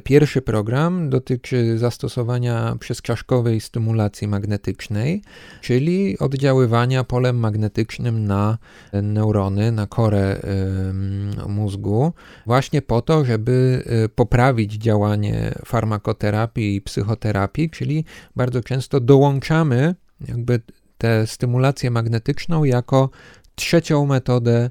Pierwszy 0.03 0.41
program 0.41 1.09
dotyczy 1.09 1.77
zastosowania 1.77 2.75
przezczaszkowej 2.79 3.61
stymulacji 3.61 4.27
magnetycznej, 4.27 5.21
czyli 5.61 6.19
oddziaływania 6.19 7.03
polem 7.03 7.39
magnetycznym 7.39 8.25
na 8.25 8.57
neurony, 8.93 9.71
na 9.71 9.87
korę 9.87 10.41
mózgu, 11.67 12.13
właśnie 12.45 12.81
po 12.81 13.01
to, 13.01 13.25
żeby 13.25 13.83
y, 14.05 14.09
poprawić 14.09 14.73
działanie 14.73 15.53
farmakoterapii 15.65 16.75
i 16.75 16.81
psychoterapii, 16.81 17.69
czyli 17.69 18.05
bardzo 18.35 18.61
często 18.61 18.99
dołączamy 18.99 19.95
jakby 20.27 20.61
tę 20.97 21.27
stymulację 21.27 21.91
magnetyczną 21.91 22.63
jako 22.63 23.09
trzecią 23.55 24.05
metodę 24.05 24.69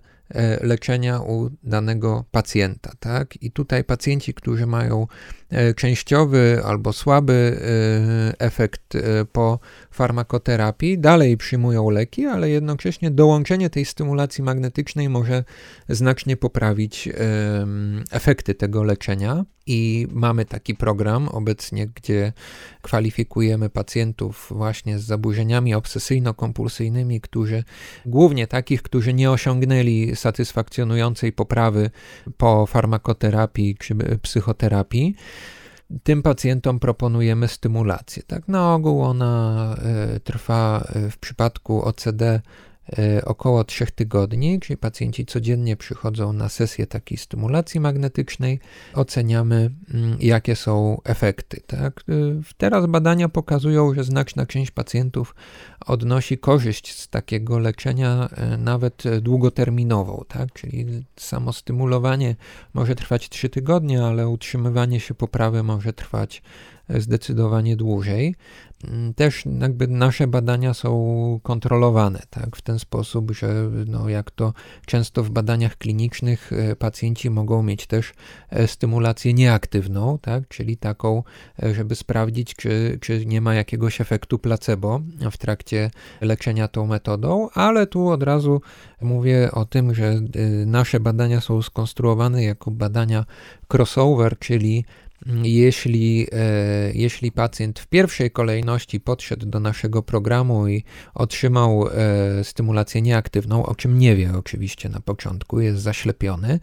leczenia 0.60 1.20
u 1.20 1.50
danego 1.62 2.24
pacjenta. 2.30 2.92
Tak? 3.00 3.42
I 3.42 3.50
tutaj 3.50 3.84
pacjenci, 3.84 4.34
którzy 4.34 4.66
mają 4.66 5.06
e, 5.50 5.74
częściowy 5.74 6.60
albo 6.64 6.92
słaby 6.92 7.58
e, 8.40 8.46
efekt 8.46 8.96
po 9.32 9.58
farmakoterapii, 9.90 10.98
dalej 10.98 11.36
przyjmują 11.36 11.90
leki, 11.90 12.26
ale 12.26 12.50
jednocześnie 12.50 13.10
dołączenie 13.10 13.70
tej 13.70 13.84
stymulacji 13.84 14.44
magnetycznej 14.44 15.08
może 15.08 15.44
znacznie 15.88 16.36
poprawić 16.36 17.08
efekty 18.10 18.54
tego 18.54 18.82
leczenia. 18.82 19.44
I 19.66 20.06
mamy 20.10 20.44
taki 20.44 20.74
program 20.74 21.28
obecnie, 21.28 21.86
gdzie 21.86 22.32
kwalifikujemy 22.82 23.70
pacjentów 23.70 24.46
właśnie 24.50 24.98
z 24.98 25.04
zaburzeniami 25.04 25.74
obsesyjno-kompulsyjnymi, 25.74 27.20
którzy 27.20 27.64
głównie 28.06 28.46
takich, 28.46 28.82
którzy 28.82 29.14
nie 29.14 29.30
osiągnęli 29.30 30.16
satysfakcjonującej 30.16 31.32
poprawy 31.32 31.90
po 32.36 32.66
farmakoterapii 32.66 33.76
czy 33.76 33.94
psychoterapii. 34.22 35.14
Tym 36.02 36.22
pacjentom 36.22 36.78
proponujemy 36.78 37.48
stymulację. 37.48 38.22
Tak, 38.26 38.48
na 38.48 38.74
ogół 38.74 39.02
ona 39.02 39.76
y, 40.16 40.20
trwa 40.20 40.88
y, 40.96 41.10
w 41.10 41.18
przypadku 41.18 41.82
OCD 41.84 42.22
E, 42.22 42.40
około 43.24 43.64
3 43.64 43.86
tygodni, 43.86 44.60
czyli 44.60 44.76
pacjenci 44.76 45.26
codziennie 45.26 45.76
przychodzą 45.76 46.32
na 46.32 46.48
sesję 46.48 46.86
takiej 46.86 47.18
stymulacji 47.18 47.80
magnetycznej, 47.80 48.60
oceniamy 48.94 49.70
mm, 49.94 50.16
jakie 50.20 50.56
są 50.56 51.00
efekty. 51.04 51.60
Tak? 51.66 52.00
E, 52.08 52.12
teraz 52.56 52.86
badania 52.86 53.28
pokazują, 53.28 53.94
że 53.94 54.04
znaczna 54.04 54.46
część 54.46 54.70
pacjentów 54.70 55.34
odnosi 55.86 56.38
korzyść 56.38 56.94
z 56.94 57.08
takiego 57.08 57.58
leczenia 57.58 58.28
e, 58.32 58.56
nawet 58.56 59.02
długoterminową, 59.20 60.24
tak? 60.28 60.52
czyli 60.52 61.04
samo 61.16 61.52
stymulowanie 61.52 62.36
może 62.74 62.94
trwać 62.94 63.28
3 63.28 63.48
tygodnie, 63.48 64.04
ale 64.04 64.28
utrzymywanie 64.28 65.00
się 65.00 65.14
poprawy 65.14 65.62
może 65.62 65.92
trwać 65.92 66.42
zdecydowanie 66.88 67.76
dłużej. 67.76 68.34
Mm, 68.86 69.14
też 69.14 69.44
jakby 69.60 69.88
nasze 69.88 70.26
badania 70.26 70.74
są 70.74 71.40
kontrolowane 71.42 72.22
tak, 72.30 72.56
w 72.56 72.62
ten 72.62 72.78
sposób, 72.78 73.30
że 73.30 73.70
no, 73.86 74.08
jak 74.08 74.30
to 74.30 74.52
często 74.86 75.22
w 75.22 75.30
badaniach 75.30 75.76
klinicznych 75.76 76.52
e, 76.52 76.76
pacjenci 76.76 77.30
mogą 77.30 77.62
mieć 77.62 77.86
też 77.86 78.12
e, 78.50 78.66
stymulację 78.66 79.34
nieaktywną, 79.34 80.18
tak, 80.18 80.48
czyli 80.48 80.76
taką, 80.76 81.22
e, 81.62 81.74
żeby 81.74 81.94
sprawdzić, 81.94 82.54
czy, 82.54 82.98
czy 83.00 83.26
nie 83.26 83.40
ma 83.40 83.54
jakiegoś 83.54 84.00
efektu 84.00 84.38
placebo 84.38 85.00
w 85.30 85.36
trakcie 85.36 85.90
leczenia 86.20 86.68
tą 86.68 86.86
metodą, 86.86 87.48
ale 87.54 87.86
tu 87.86 88.08
od 88.08 88.22
razu 88.22 88.60
mówię 89.00 89.50
o 89.52 89.64
tym, 89.64 89.94
że 89.94 90.20
nasze 90.66 91.00
badania 91.00 91.40
są 91.40 91.62
skonstruowane 91.62 92.44
jako 92.44 92.70
badania 92.70 93.24
crossover, 93.68 94.38
czyli 94.38 94.84
jeśli, 95.42 96.26
e, 96.32 96.92
jeśli 96.94 97.32
pacjent 97.32 97.80
w 97.80 97.86
pierwszej 97.86 98.30
kolejności 98.30 99.00
podszedł 99.00 99.46
do 99.46 99.60
naszego 99.60 100.02
programu 100.02 100.68
i 100.68 100.84
otrzymał 101.14 101.88
e, 101.88 102.44
stymulację 102.44 103.02
nieaktywną, 103.02 103.66
o 103.66 103.74
czym 103.74 103.98
nie 103.98 104.16
wie 104.16 104.32
oczywiście 104.38 104.88
na 104.88 105.00
początku, 105.00 105.60
jest 105.60 105.80
zaślepiony, 105.80 106.60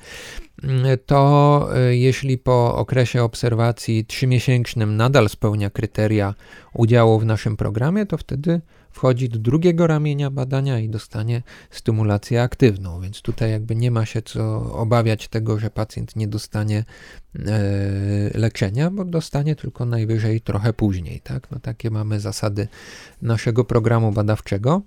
to 1.05 1.69
e, 1.75 1.95
jeśli 1.95 2.37
po 2.37 2.75
okresie 2.75 3.23
obserwacji 3.23 4.05
trzymiesięcznym 4.05 4.97
nadal 4.97 5.29
spełnia 5.29 5.69
kryteria 5.69 6.33
udziału 6.73 7.19
w 7.19 7.25
naszym 7.25 7.57
programie, 7.57 8.05
to 8.05 8.17
wtedy 8.17 8.61
wchodzi 8.93 9.29
do 9.29 9.39
drugiego 9.39 9.87
ramienia 9.87 10.29
badania 10.29 10.79
i 10.79 10.89
dostanie 10.89 11.43
stymulację 11.69 12.41
aktywną, 12.41 13.01
więc 13.01 13.21
tutaj 13.21 13.51
jakby 13.51 13.75
nie 13.75 13.91
ma 13.91 14.05
się 14.05 14.21
co 14.21 14.73
obawiać 14.73 15.27
tego, 15.27 15.59
że 15.59 15.69
pacjent 15.69 16.15
nie 16.15 16.27
dostanie 16.27 16.83
e, 17.35 17.41
leczenia, 18.33 18.91
bo 18.91 19.05
dostanie 19.05 19.55
tylko 19.55 19.85
najwyżej 19.85 20.41
trochę 20.41 20.73
później. 20.73 21.19
Tak? 21.19 21.51
No 21.51 21.59
takie 21.59 21.91
mamy 21.91 22.19
zasady 22.19 22.67
naszego 23.21 23.63
programu 23.63 24.11
badawczego. 24.11 24.81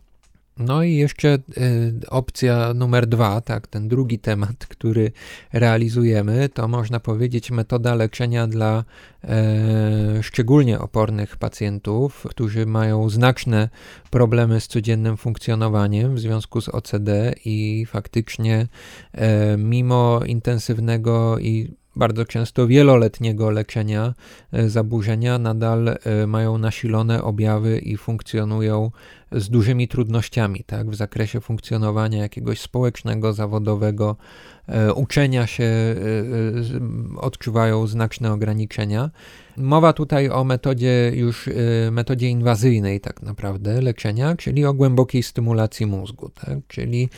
No 0.59 0.83
i 0.83 0.95
jeszcze 0.95 1.39
y, 1.59 2.09
opcja 2.09 2.75
numer 2.75 3.07
dwa, 3.07 3.41
tak, 3.41 3.67
ten 3.67 3.89
drugi 3.89 4.19
temat, 4.19 4.67
który 4.67 5.13
realizujemy, 5.53 6.49
to 6.49 6.69
można 6.69 7.01
powiedzieć 7.01 7.51
metoda 7.51 7.95
leczenia 7.95 8.47
dla 8.47 8.85
e, 9.25 10.23
szczególnie 10.23 10.79
opornych 10.79 11.37
pacjentów, 11.37 12.27
którzy 12.31 12.67
mają 12.67 13.11
znaczne 13.11 13.69
problemy 14.11 14.61
z 14.61 14.67
codziennym 14.69 15.17
funkcjonowaniem 15.17 16.15
w 16.15 16.21
związku 16.21 16.61
z 16.61 16.69
OCD 16.69 17.35
i 17.45 17.87
faktycznie 17.89 18.67
e, 19.13 19.57
mimo 19.57 20.21
intensywnego 20.27 21.39
i 21.39 21.75
bardzo 21.97 22.25
często 22.25 22.67
wieloletniego 22.67 23.51
leczenia 23.51 24.15
e, 24.53 24.69
zaburzenia 24.69 25.39
nadal 25.39 25.89
e, 25.89 26.27
mają 26.27 26.59
nasilone 26.59 27.23
objawy 27.23 27.79
i 27.79 27.97
funkcjonują 27.97 28.91
z 29.33 29.49
dużymi 29.49 29.89
trudnościami 29.89 30.65
tak, 30.67 30.91
w 30.91 30.95
zakresie 30.95 31.41
funkcjonowania 31.41 32.19
jakiegoś 32.19 32.61
społecznego, 32.61 33.33
zawodowego, 33.33 34.17
e, 34.69 34.93
uczenia 34.93 35.47
się, 35.47 35.67
odczuwają 37.17 37.87
znaczne 37.87 38.33
ograniczenia. 38.33 39.11
Mowa 39.57 39.93
tutaj 39.93 40.31
o 40.31 40.45
metodzie 40.45 41.13
już 41.15 41.51
metodzie 41.91 42.29
inwazyjnej 42.29 43.01
tak 43.01 43.23
naprawdę 43.23 43.81
leczenia, 43.81 44.37
czyli 44.37 44.65
o 44.65 44.75
głębokiej 44.75 45.23
stymulacji 45.23 45.87
mózgu, 45.87 46.29
tak? 46.29 46.59
Czyli 46.69 47.09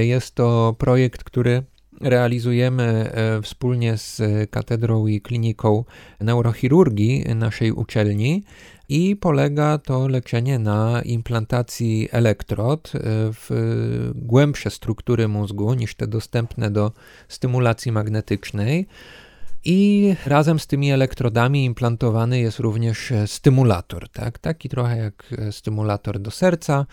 jest 0.00 0.34
to 0.34 0.74
projekt, 0.78 1.24
który 1.24 1.62
realizujemy 2.02 2.82
e, 2.82 3.42
wspólnie 3.42 3.98
z 3.98 4.20
katedrą 4.50 5.06
i 5.06 5.20
kliniką 5.20 5.84
neurochirurgii 6.20 7.24
naszej 7.34 7.72
uczelni 7.72 8.44
i 8.88 9.16
polega 9.16 9.78
to 9.78 10.08
leczenie 10.08 10.58
na 10.58 11.02
implantacji 11.04 12.08
elektrod 12.12 12.92
e, 12.94 12.98
w 13.32 13.50
głębsze 14.14 14.70
struktury 14.70 15.28
mózgu 15.28 15.74
niż 15.74 15.94
te 15.94 16.06
dostępne 16.06 16.70
do 16.70 16.92
stymulacji 17.28 17.92
magnetycznej. 17.92 18.86
I 19.64 20.14
razem 20.26 20.58
z 20.58 20.66
tymi 20.66 20.92
elektrodami 20.92 21.64
implantowany 21.64 22.40
jest 22.40 22.58
również 22.58 23.12
stymulator, 23.26 24.08
tak? 24.08 24.38
taki 24.38 24.68
trochę 24.68 24.96
jak 24.96 25.34
stymulator 25.50 26.18
do 26.18 26.30
serca. 26.30 26.86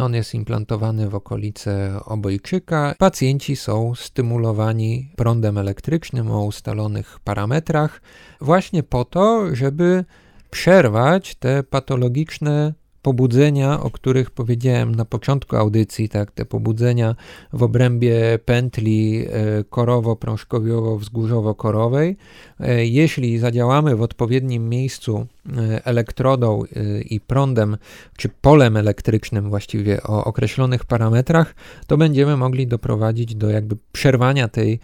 On 0.00 0.14
jest 0.14 0.34
implantowany 0.34 1.08
w 1.08 1.14
okolice 1.14 2.00
obojczyka. 2.04 2.94
Pacjenci 2.98 3.56
są 3.56 3.94
stymulowani 3.94 5.12
prądem 5.16 5.58
elektrycznym 5.58 6.30
o 6.30 6.44
ustalonych 6.44 7.20
parametrach, 7.24 8.02
właśnie 8.40 8.82
po 8.82 9.04
to, 9.04 9.56
żeby 9.56 10.04
przerwać 10.50 11.34
te 11.34 11.62
patologiczne 11.62 12.74
pobudzenia, 13.02 13.80
o 13.80 13.90
których 13.90 14.30
powiedziałem 14.30 14.94
na 14.94 15.04
początku 15.04 15.56
audycji, 15.56 16.08
tak, 16.08 16.30
te 16.30 16.44
pobudzenia 16.44 17.14
w 17.52 17.62
obrębie 17.62 18.38
pętli 18.44 19.24
e, 19.26 19.28
korowo-prążkowiowo-wzgórzowo-korowej. 19.64 22.16
E, 22.60 22.86
jeśli 22.86 23.38
zadziałamy 23.38 23.96
w 23.96 24.02
odpowiednim 24.02 24.68
miejscu 24.68 25.26
e, 25.56 25.86
elektrodą 25.86 26.62
i 27.10 27.20
prądem, 27.20 27.76
czy 28.16 28.28
polem 28.28 28.76
elektrycznym 28.76 29.50
właściwie 29.50 30.02
o 30.02 30.24
określonych 30.24 30.84
parametrach, 30.84 31.54
to 31.86 31.96
będziemy 31.96 32.36
mogli 32.36 32.66
doprowadzić 32.66 33.34
do 33.34 33.50
jakby 33.50 33.76
przerwania 33.92 34.48
tej 34.48 34.80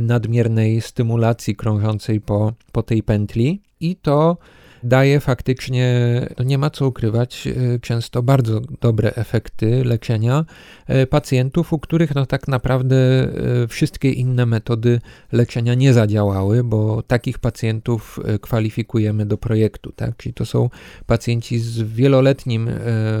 nadmiernej 0.00 0.80
stymulacji 0.80 1.56
krążącej 1.56 2.20
po, 2.20 2.52
po 2.72 2.82
tej 2.82 3.02
pętli 3.02 3.62
i 3.80 3.96
to 3.96 4.36
daje 4.84 5.20
faktycznie, 5.20 5.90
no 6.38 6.44
nie 6.44 6.58
ma 6.58 6.70
co 6.70 6.86
ukrywać, 6.86 7.46
e, 7.46 7.78
często 7.78 8.22
bardzo 8.22 8.60
dobre 8.80 9.14
efekty 9.14 9.84
leczenia 9.84 10.44
e, 10.86 11.06
pacjentów, 11.06 11.72
u 11.72 11.78
których 11.78 12.14
no 12.14 12.26
tak 12.26 12.48
naprawdę 12.48 12.96
e, 12.96 13.68
wszystkie 13.68 14.10
inne 14.10 14.46
metody 14.46 15.00
leczenia 15.32 15.74
nie 15.74 15.92
zadziałały, 15.92 16.64
bo 16.64 17.02
takich 17.02 17.38
pacjentów 17.38 18.20
kwalifikujemy 18.40 19.26
do 19.26 19.38
projektu. 19.38 19.92
Tak? 19.92 20.16
Czyli 20.16 20.34
to 20.34 20.46
są 20.46 20.70
pacjenci 21.06 21.58
z 21.58 21.82
wieloletnim 21.82 22.70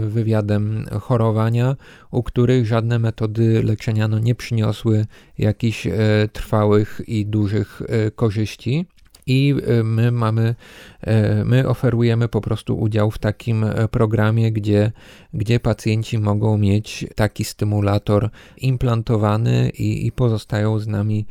wywiadem 0.02 0.86
chorowania, 1.00 1.76
u 2.10 2.22
których 2.22 2.66
żadne 2.66 2.98
metody 2.98 3.62
leczenia 3.62 4.08
no 4.08 4.18
nie 4.18 4.34
przyniosły 4.34 5.06
jakichś 5.38 5.88
trwałych 6.32 7.00
i 7.06 7.26
dużych 7.26 7.82
korzyści 8.14 8.86
i 9.26 9.54
y, 9.68 9.84
my 9.84 10.12
mamy, 10.12 10.54
y, 11.06 11.44
my 11.44 11.68
oferujemy 11.68 12.28
po 12.28 12.40
prostu 12.40 12.80
udział 12.80 13.10
w 13.10 13.18
takim 13.18 13.64
y, 13.64 13.88
programie, 13.90 14.52
gdzie, 14.52 14.92
gdzie 15.34 15.60
pacjenci 15.60 16.18
mogą 16.18 16.58
mieć 16.58 17.06
taki 17.14 17.44
stymulator 17.44 18.30
implantowany 18.56 19.70
i, 19.70 20.06
i 20.06 20.12
pozostają 20.12 20.78
z 20.78 20.86
nami 20.86 21.26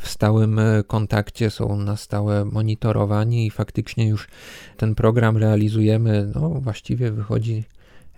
w 0.00 0.08
stałym 0.08 0.60
kontakcie, 0.86 1.50
są 1.50 1.76
na 1.76 1.96
stałe 1.96 2.44
monitorowani 2.44 3.46
i 3.46 3.50
faktycznie 3.50 4.08
już 4.08 4.28
ten 4.76 4.94
program 4.94 5.36
realizujemy, 5.36 6.32
no 6.34 6.48
właściwie 6.48 7.10
wychodzi, 7.10 7.64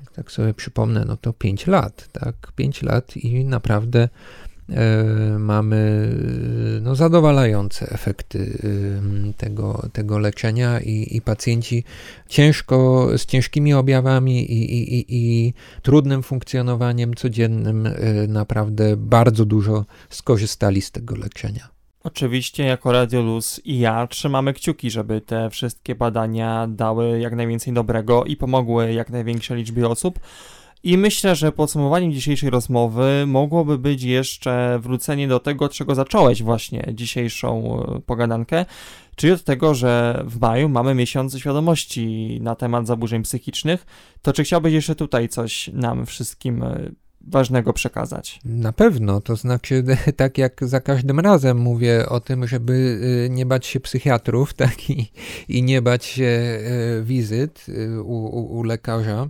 jak 0.01 0.13
tak 0.13 0.33
sobie 0.33 0.55
przypomnę, 0.55 1.05
no 1.05 1.17
to 1.17 1.33
5 1.33 1.67
lat, 1.67 2.09
tak, 2.13 2.53
5 2.57 2.83
lat 2.83 3.17
i 3.17 3.45
naprawdę 3.45 4.09
E, 4.50 4.50
mamy 5.39 6.09
no, 6.83 6.95
zadowalające 6.95 7.91
efekty 7.91 8.59
tego, 9.37 9.89
tego 9.93 10.19
leczenia 10.19 10.81
i, 10.81 11.17
i 11.17 11.21
pacjenci 11.21 11.85
ciężko, 12.29 13.09
z 13.17 13.27
ciężkimi 13.27 13.75
objawami 13.75 14.53
i, 14.53 14.75
i, 14.75 15.05
i, 15.09 15.55
trudnym 15.83 16.23
funkcjonowaniem 16.23 17.15
codziennym 17.15 17.87
e, 17.87 17.93
naprawdę 18.29 18.97
bardzo 18.97 19.45
dużo 19.45 19.85
skorzystali 20.11 20.81
z 20.81 20.91
tego 20.91 21.17
leczenia. 21.17 21.69
Oczywiście, 22.05 22.65
jako 22.65 22.93
Radio 22.93 23.23
Luz 23.23 23.61
i 23.65 23.79
ja 23.79 24.07
trzymamy 24.07 24.53
kciuki, 24.53 24.91
żeby 24.91 25.21
te 25.21 25.51
wszystkie 25.51 25.95
badania 25.95 26.67
dały 26.71 27.21
jak 27.21 27.37
najwięcej 27.37 27.73
dobrego 27.73 28.25
i 28.25 28.37
pomogły 28.37 28.93
jak 28.93 29.11
największej 29.11 29.57
liczbie 29.57 29.89
osób. 29.89 30.21
I 30.83 30.99
myślę, 30.99 31.37
że 31.37 31.53
podsumowaniem 31.53 32.12
dzisiejszej 32.12 32.51
rozmowy 32.51 33.25
mogłoby 33.27 33.79
być 33.79 34.03
jeszcze 34.03 34.79
wrócenie 34.83 35.29
do 35.29 35.40
tego, 35.40 35.69
czego 35.69 35.95
zacząłeś 35.95 36.43
właśnie 36.43 36.93
dzisiejszą 36.95 37.83
e, 37.83 38.01
pogadankę, 38.01 38.66
czyli 39.16 39.33
od 39.33 39.45
tego, 39.45 39.75
że 39.75 40.23
w 40.27 40.40
maju 40.40 40.69
mamy 40.69 40.95
miesiąc 40.95 41.38
świadomości 41.38 42.38
na 42.43 42.55
temat 42.55 42.87
zaburzeń 42.87 43.23
psychicznych. 43.23 43.87
To 44.23 44.33
czy 44.33 44.45
chciałbyś 44.45 44.73
jeszcze 44.73 44.95
tutaj 44.95 45.29
coś 45.29 45.71
nam 45.73 46.07
wszystkim 46.07 46.62
e, 46.62 46.90
ważnego 47.21 47.73
przekazać. 47.73 48.40
Na 48.45 48.73
pewno, 48.73 49.21
to 49.21 49.37
znaczy 49.37 49.85
tak 50.16 50.38
jak 50.38 50.69
za 50.69 50.81
każdym 50.81 51.21
razem 51.21 51.59
mówię 51.59 52.09
o 52.09 52.21
tym, 52.21 52.47
żeby 52.47 53.01
e, 53.27 53.31
nie 53.31 53.47
bać 53.47 53.66
się 53.66 53.81
psychiatrów, 53.81 54.55
tak 54.64 54.90
i, 54.90 55.12
i 55.49 55.62
nie 55.62 55.83
bać 55.83 56.05
się 56.05 56.61
wizyt 57.03 57.66
u, 58.05 58.25
u, 58.25 58.59
u 58.59 58.62
lekarza. 58.62 59.29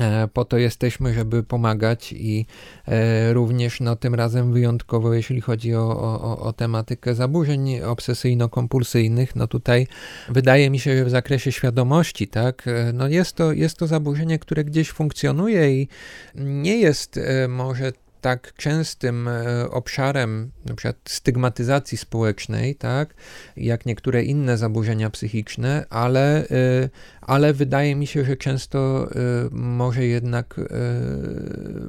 E, 0.00 0.28
po 0.28 0.44
to 0.44 0.58
jesteśmy, 0.58 1.14
żeby 1.14 1.42
pomagać 1.42 2.12
i 2.12 2.46
e, 2.88 3.32
również 3.32 3.80
no, 3.80 3.96
tym 3.96 4.14
razem 4.14 4.52
wyjątkowo, 4.52 5.14
jeśli 5.14 5.40
chodzi 5.40 5.74
o, 5.74 6.00
o, 6.00 6.38
o 6.38 6.52
tematykę 6.52 7.14
zaburzeń 7.14 7.80
obsesyjno-kompulsyjnych, 7.80 9.36
no 9.36 9.46
tutaj 9.46 9.86
wydaje 10.28 10.70
mi 10.70 10.78
się, 10.78 10.96
że 10.98 11.04
w 11.04 11.10
zakresie 11.10 11.52
świadomości, 11.52 12.28
tak, 12.28 12.68
e, 12.68 12.92
no 12.92 13.08
jest 13.08 13.36
to, 13.36 13.52
jest 13.52 13.78
to 13.78 13.86
zaburzenie, 13.86 14.38
które 14.38 14.64
gdzieś 14.64 14.90
funkcjonuje 14.90 15.82
i 15.82 15.88
nie 16.34 16.76
jest 16.78 17.20
może 17.48 17.92
tak 18.22 18.54
częstym 18.56 19.28
e, 19.28 19.70
obszarem 19.70 20.50
przykład 20.76 20.96
stygmatyzacji 21.08 21.98
społecznej, 21.98 22.74
tak, 22.74 23.14
jak 23.56 23.86
niektóre 23.86 24.22
inne 24.22 24.58
zaburzenia 24.58 25.10
psychiczne, 25.10 25.86
ale, 25.90 26.48
e, 26.48 26.88
ale 27.20 27.52
wydaje 27.52 27.96
mi 27.96 28.06
się, 28.06 28.24
że 28.24 28.36
często 28.36 29.08
e, 29.10 29.16
może 29.50 30.04
jednak 30.04 30.60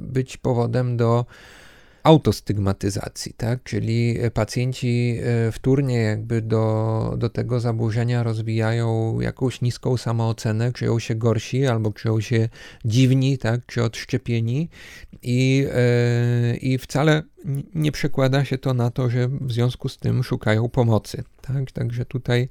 być 0.00 0.36
powodem 0.36 0.96
do 0.96 1.26
autostygmatyzacji, 2.04 3.34
tak? 3.36 3.62
Czyli 3.62 4.18
pacjenci 4.34 5.18
e, 5.22 5.52
wtórnie 5.52 5.96
jakby 5.98 6.42
do, 6.42 7.14
do 7.18 7.30
tego 7.30 7.60
zaburzenia 7.60 8.22
rozwijają 8.22 9.20
jakąś 9.20 9.60
niską 9.60 9.96
samoocenę, 9.96 10.72
czują 10.72 10.98
się 10.98 11.14
gorsi 11.14 11.66
albo 11.66 11.92
czują 11.92 12.20
się 12.20 12.48
dziwni, 12.84 13.38
tak? 13.38 13.66
Czy 13.66 13.82
odszczepieni 13.82 14.68
i, 15.22 15.56
yy, 16.50 16.56
i 16.56 16.78
wcale 16.78 17.22
nie 17.74 17.92
przekłada 17.92 18.44
się 18.44 18.58
to 18.58 18.74
na 18.74 18.90
to, 18.90 19.10
że 19.10 19.28
w 19.28 19.52
związku 19.52 19.88
z 19.88 19.98
tym 19.98 20.22
szukają 20.22 20.68
pomocy. 20.68 21.24
Tak? 21.46 21.72
Także 21.72 22.04
tutaj 22.04 22.48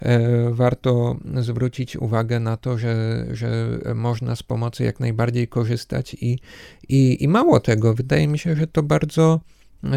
e, 0.00 0.50
warto 0.50 1.16
zwrócić 1.40 1.96
uwagę 1.96 2.40
na 2.40 2.56
to, 2.56 2.78
że, 2.78 3.26
że 3.30 3.78
można 3.94 4.36
z 4.36 4.42
pomocy 4.42 4.84
jak 4.84 5.00
najbardziej 5.00 5.48
korzystać 5.48 6.14
i, 6.20 6.38
i, 6.88 7.24
i 7.24 7.28
mało 7.28 7.60
tego, 7.60 7.94
wydaje 7.94 8.28
mi 8.28 8.38
się, 8.38 8.56
że 8.56 8.66
to 8.66 8.82
bardzo 8.82 9.40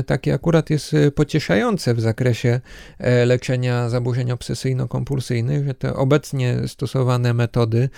takie 0.06 0.34
akurat 0.34 0.70
jest 0.70 0.94
e, 0.94 1.12
pocieszające 1.12 1.94
w 1.94 2.02
zakresie 2.02 2.62
e, 2.98 3.26
leczenia 3.26 3.90
zaburzeń 3.90 4.32
obsesyjno-kompulsyjnych, 4.32 5.66
że 5.66 5.74
te 5.74 5.94
obecnie 5.94 6.68
stosowane 6.68 7.34
metody 7.34 7.90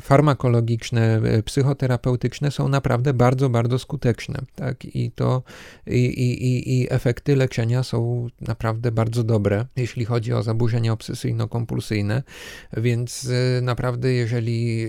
farmakologiczne, 0.00 1.20
psychoterapeutyczne 1.44 2.50
są 2.50 2.68
naprawdę 2.68 3.14
bardzo, 3.14 3.50
bardzo 3.50 3.78
skuteczne. 3.78 4.38
Tak? 4.54 4.84
I 4.84 5.10
to 5.10 5.42
i, 5.86 6.04
i, 6.04 6.80
i 6.80 6.92
efekty 6.92 7.36
leczenia 7.36 7.82
są 7.82 8.28
naprawdę 8.40 8.92
bardzo 8.92 9.24
dobre, 9.24 9.66
jeśli 9.76 10.04
chodzi 10.04 10.32
o 10.32 10.42
zaburzenia 10.42 10.92
obsesyjno-kompulsyjne, 10.92 12.22
więc 12.76 13.28
naprawdę 13.62 14.12
jeżeli 14.12 14.88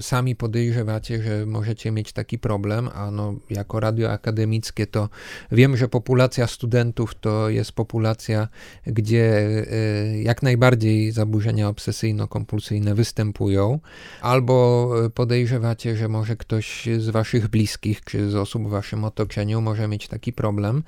sami 0.00 0.36
podejrzewacie, 0.36 1.22
że 1.22 1.46
możecie 1.46 1.90
mieć 1.90 2.12
taki 2.12 2.38
problem, 2.38 2.90
a 2.94 3.10
no 3.10 3.34
jako 3.50 3.80
radio 3.80 4.12
akademickie 4.30 4.86
to 4.86 5.08
wiem, 5.52 5.76
że 5.76 5.88
populacja 5.88 6.46
studentów 6.46 7.14
to 7.14 7.48
jest 7.48 7.72
populacja, 7.72 8.48
gdzie 8.86 9.24
e, 9.26 10.22
jak 10.22 10.42
najbardziej 10.42 11.12
zaburzenia 11.12 11.68
obsesyjno-kompulsyjne 11.68 12.94
występują, 12.94 13.80
albo 14.22 14.90
podejrzewacie, 15.14 15.96
że 15.96 16.08
może 16.08 16.36
ktoś 16.36 16.88
z 16.98 17.08
waszych 17.10 17.48
bliskich 17.48 18.04
czy 18.04 18.30
z 18.30 18.34
osób 18.34 18.66
w 18.66 18.70
waszym 18.70 19.04
otoczeniu 19.04 19.60
może 19.60 19.88
mieć 19.88 20.08
taki 20.08 20.32
problem, 20.32 20.82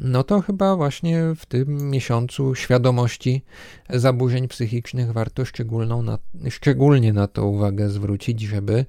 no 0.00 0.24
to 0.24 0.40
chyba 0.40 0.76
właśnie 0.76 1.22
w 1.36 1.46
tym 1.46 1.90
miesiącu 1.90 2.54
świadomości 2.54 3.42
zaburzeń 3.90 4.48
psychicznych 4.48 5.12
warto 5.12 5.44
szczególną 5.44 6.02
na, 6.02 6.18
szczególnie 6.50 7.12
na 7.12 7.26
to 7.26 7.46
uwagę 7.46 7.88
zwrócić, 7.88 8.40
żeby 8.40 8.84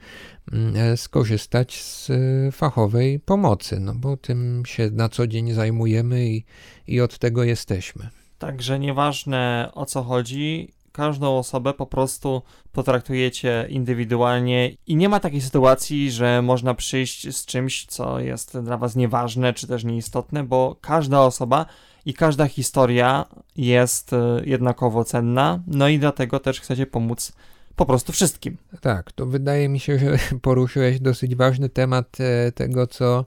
mm, 0.53 0.75
e, 0.75 0.97
skorzystać 0.97 1.81
z 1.83 2.09
e, 2.09 2.51
fachowej 2.51 3.19
pomocy, 3.19 3.79
no 3.79 3.95
bo 3.95 4.17
tym 4.17 4.63
się 4.65 4.89
na 4.91 5.09
co 5.09 5.27
dzień 5.27 5.53
zajmujemy 5.53 6.25
i, 6.25 6.43
i 6.87 7.01
od 7.01 7.17
tego 7.17 7.43
jesteśmy. 7.43 8.09
Także 8.39 8.79
nieważne 8.79 9.71
o 9.73 9.85
co 9.85 10.03
chodzi, 10.03 10.73
każdą 10.91 11.37
osobę 11.37 11.73
po 11.73 11.85
prostu 11.85 12.41
potraktujecie 12.71 13.67
indywidualnie 13.69 14.71
i 14.87 14.95
nie 14.95 15.09
ma 15.09 15.19
takiej 15.19 15.41
sytuacji, 15.41 16.11
że 16.11 16.41
można 16.41 16.73
przyjść 16.73 17.35
z 17.35 17.45
czymś, 17.45 17.85
co 17.85 18.19
jest 18.19 18.59
dla 18.59 18.77
was 18.77 18.95
nieważne 18.95 19.53
czy 19.53 19.67
też 19.67 19.83
nieistotne, 19.83 20.43
bo 20.43 20.75
każda 20.81 21.21
osoba 21.21 21.65
i 22.05 22.13
każda 22.13 22.47
historia 22.47 23.25
jest 23.55 24.13
e, 24.13 24.41
jednakowo 24.45 25.03
cenna, 25.03 25.59
no 25.67 25.87
i 25.87 25.99
dlatego 25.99 26.39
też 26.39 26.61
chcecie 26.61 26.85
pomóc 26.85 27.31
po 27.75 27.85
prostu 27.85 28.11
wszystkim. 28.11 28.57
Tak, 28.81 29.11
to 29.11 29.25
wydaje 29.25 29.69
mi 29.69 29.79
się, 29.79 29.99
że 29.99 30.17
poruszyłeś 30.41 30.99
dosyć 30.99 31.35
ważny 31.35 31.69
temat 31.69 32.17
e, 32.19 32.51
tego, 32.51 32.87
co 32.87 33.25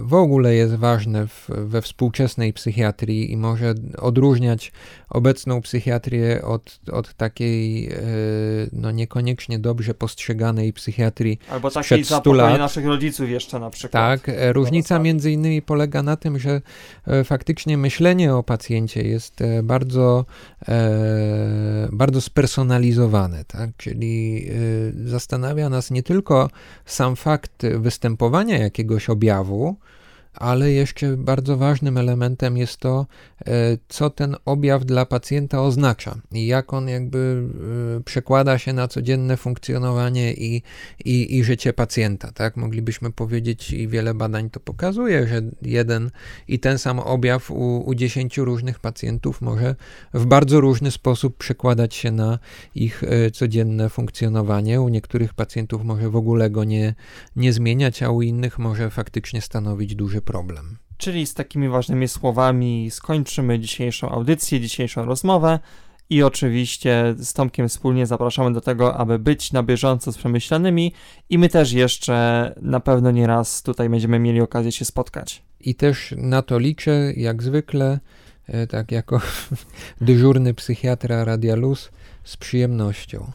w 0.00 0.14
ogóle 0.14 0.54
jest 0.54 0.74
ważne 0.74 1.26
w, 1.26 1.48
we 1.48 1.82
współczesnej 1.82 2.52
psychiatrii 2.52 3.32
i 3.32 3.36
może 3.36 3.74
odróżniać 3.98 4.72
obecną 5.10 5.60
psychiatrię 5.60 6.42
od, 6.42 6.80
od 6.92 7.14
takiej 7.14 7.88
e, 7.88 7.96
no 8.72 8.90
niekoniecznie 8.90 9.58
dobrze 9.58 9.94
postrzeganej 9.94 10.72
psychiatrii 10.72 11.38
Albo 11.50 11.70
takiej 11.70 12.04
za 12.04 12.22
lat. 12.26 12.58
naszych 12.58 12.86
rodziców 12.86 13.30
jeszcze 13.30 13.58
na 13.58 13.70
przykład. 13.70 13.92
Tak, 13.92 14.28
e, 14.28 14.52
różnica 14.52 14.98
między 14.98 15.30
innymi 15.30 15.62
polega 15.62 16.02
na 16.02 16.16
tym, 16.16 16.38
że 16.38 16.60
e, 17.06 17.24
faktycznie 17.24 17.78
myślenie 17.78 18.34
o 18.34 18.42
pacjencie 18.42 19.02
jest 19.02 19.40
bardzo, 19.62 20.24
bardzo 21.92 22.20
spersonalizowane, 22.20 23.44
tak? 23.44 23.70
czyli 23.76 24.46
zastanawia 25.04 25.68
nas 25.68 25.90
nie 25.90 26.02
tylko 26.02 26.50
sam 26.84 27.16
fakt 27.16 27.66
występowania 27.66 28.58
jakiegoś 28.58 29.10
objawu, 29.10 29.33
objawu, 29.34 29.76
ale 30.34 30.72
jeszcze 30.72 31.16
bardzo 31.16 31.56
ważnym 31.56 31.98
elementem 31.98 32.56
jest 32.56 32.76
to, 32.76 33.06
e, 33.46 33.52
co 33.88 34.10
ten 34.10 34.36
objaw 34.44 34.84
dla 34.84 35.06
pacjenta 35.06 35.62
oznacza 35.62 36.14
i 36.32 36.46
jak 36.46 36.72
on 36.72 36.88
jakby 36.88 37.48
e, 37.98 38.00
przekłada 38.02 38.58
się 38.58 38.72
na 38.72 38.88
codzienne 38.88 39.36
funkcjonowanie 39.36 40.32
i, 40.32 40.62
i, 41.04 41.38
i 41.38 41.44
życie 41.44 41.72
pacjenta. 41.72 42.32
Tak? 42.32 42.56
Moglibyśmy 42.56 43.12
powiedzieć, 43.12 43.72
i 43.72 43.88
wiele 43.88 44.14
badań 44.14 44.50
to 44.50 44.60
pokazuje, 44.60 45.28
że 45.28 45.42
jeden 45.62 46.10
i 46.48 46.58
ten 46.58 46.78
sam 46.78 46.98
objaw 46.98 47.50
u, 47.50 47.82
u 47.86 47.94
10 47.94 48.38
różnych 48.38 48.78
pacjentów 48.78 49.40
może 49.40 49.74
w 50.14 50.26
bardzo 50.26 50.60
różny 50.60 50.90
sposób 50.90 51.36
przekładać 51.36 51.94
się 51.94 52.10
na 52.10 52.38
ich 52.74 53.04
e, 53.04 53.30
codzienne 53.30 53.88
funkcjonowanie. 53.88 54.80
U 54.80 54.88
niektórych 54.88 55.34
pacjentów 55.34 55.84
może 55.84 56.10
w 56.10 56.16
ogóle 56.16 56.50
go 56.50 56.64
nie, 56.64 56.94
nie 57.36 57.52
zmieniać, 57.52 58.02
a 58.02 58.10
u 58.10 58.22
innych 58.22 58.58
może 58.58 58.90
faktycznie 58.90 59.40
stanowić 59.40 59.94
duży 59.94 60.20
problem. 60.24 60.78
Czyli 60.96 61.26
z 61.26 61.34
takimi 61.34 61.68
ważnymi 61.68 62.08
słowami 62.08 62.90
skończymy 62.90 63.58
dzisiejszą 63.58 64.10
audycję, 64.10 64.60
dzisiejszą 64.60 65.04
rozmowę. 65.04 65.58
I 66.10 66.22
oczywiście 66.22 67.14
z 67.18 67.32
Tomkiem 67.32 67.68
wspólnie 67.68 68.06
zapraszamy 68.06 68.52
do 68.52 68.60
tego, 68.60 68.96
aby 68.96 69.18
być 69.18 69.52
na 69.52 69.62
bieżąco 69.62 70.12
z 70.12 70.18
przemyślanymi, 70.18 70.92
i 71.30 71.38
my 71.38 71.48
też 71.48 71.72
jeszcze 71.72 72.54
na 72.62 72.80
pewno 72.80 73.10
nie 73.10 73.26
raz 73.26 73.62
tutaj 73.62 73.88
będziemy 73.88 74.18
mieli 74.18 74.40
okazję 74.40 74.72
się 74.72 74.84
spotkać. 74.84 75.42
I 75.60 75.74
też 75.74 76.14
na 76.16 76.42
to 76.42 76.58
liczę, 76.58 77.12
jak 77.16 77.42
zwykle, 77.42 78.00
e, 78.46 78.66
tak 78.66 78.92
jako 78.92 79.20
dyżurny 80.00 80.54
psychiatra 80.54 81.24
Radia 81.24 81.56
Luz, 81.56 81.90
z 82.24 82.36
przyjemnością. 82.36 83.32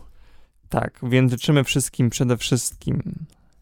Tak, 0.70 1.00
więc 1.04 1.32
życzymy 1.32 1.64
wszystkim 1.64 2.10
przede 2.10 2.38
wszystkim, 2.38 3.02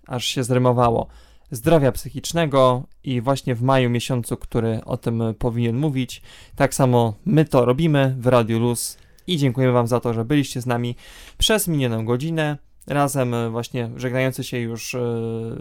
aż 0.08 0.26
się 0.26 0.44
zrymowało, 0.44 1.08
zdrowia 1.52 1.92
psychicznego 1.92 2.84
i 3.04 3.22
właśnie 3.22 3.56
w 3.56 3.62
maju 3.62 3.90
miesiącu, 3.90 4.38
który 4.38 4.82
o 4.86 4.98
tym 4.98 5.24
powinien 5.40 5.78
mówić. 5.78 6.22
Tak 6.56 6.74
samo 6.74 7.14
my 7.26 7.46
to 7.46 7.66
robimy 7.66 8.16
w 8.20 8.28
Radiu 8.28 8.60
Luz 8.60 8.98
i 9.28 9.38
dziękujemy 9.38 9.74
Wam 9.74 9.88
za 9.88 10.00
to, 10.00 10.14
że 10.14 10.26
byliście 10.26 10.62
z 10.62 10.66
nami 10.66 10.96
przez 11.38 11.68
minioną 11.68 12.06
godzinę. 12.06 12.58
Razem 12.88 13.52
właśnie 13.52 13.90
żegnający 13.96 14.44
się 14.44 14.58
już 14.58 14.96
e, 14.96 15.00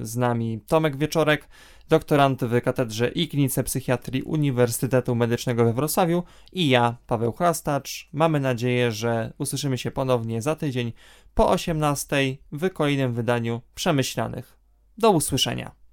z 0.03 0.17
nami 0.17 0.61
Tomek 0.67 0.97
Wieczorek, 0.97 1.49
doktorant 1.89 2.45
w 2.45 2.61
Katedrze 2.61 3.09
i 3.09 3.29
Klinice 3.29 3.65
Psychiatrii 3.65 4.23
Uniwersytetu 4.23 5.15
Medycznego 5.15 5.65
we 5.65 5.73
Wrocławiu 5.73 6.23
i 6.53 6.69
ja, 6.69 6.97
Paweł 7.07 7.33
Chrastacz. 7.33 8.09
Mamy 8.13 8.41
nadzieję, 8.41 8.93
że 8.93 9.33
usłyszymy 9.39 9.79
się 9.79 9.91
ponownie 9.91 10.43
za 10.43 10.57
tydzień 10.57 10.93
po 11.35 11.51
18 11.51 12.17
w 12.53 12.71
kolejnym 12.71 13.13
wydaniu 13.13 13.61
Przemyślanych. 13.75 14.56
Do 14.99 15.11
usłyszenia. 15.11 15.86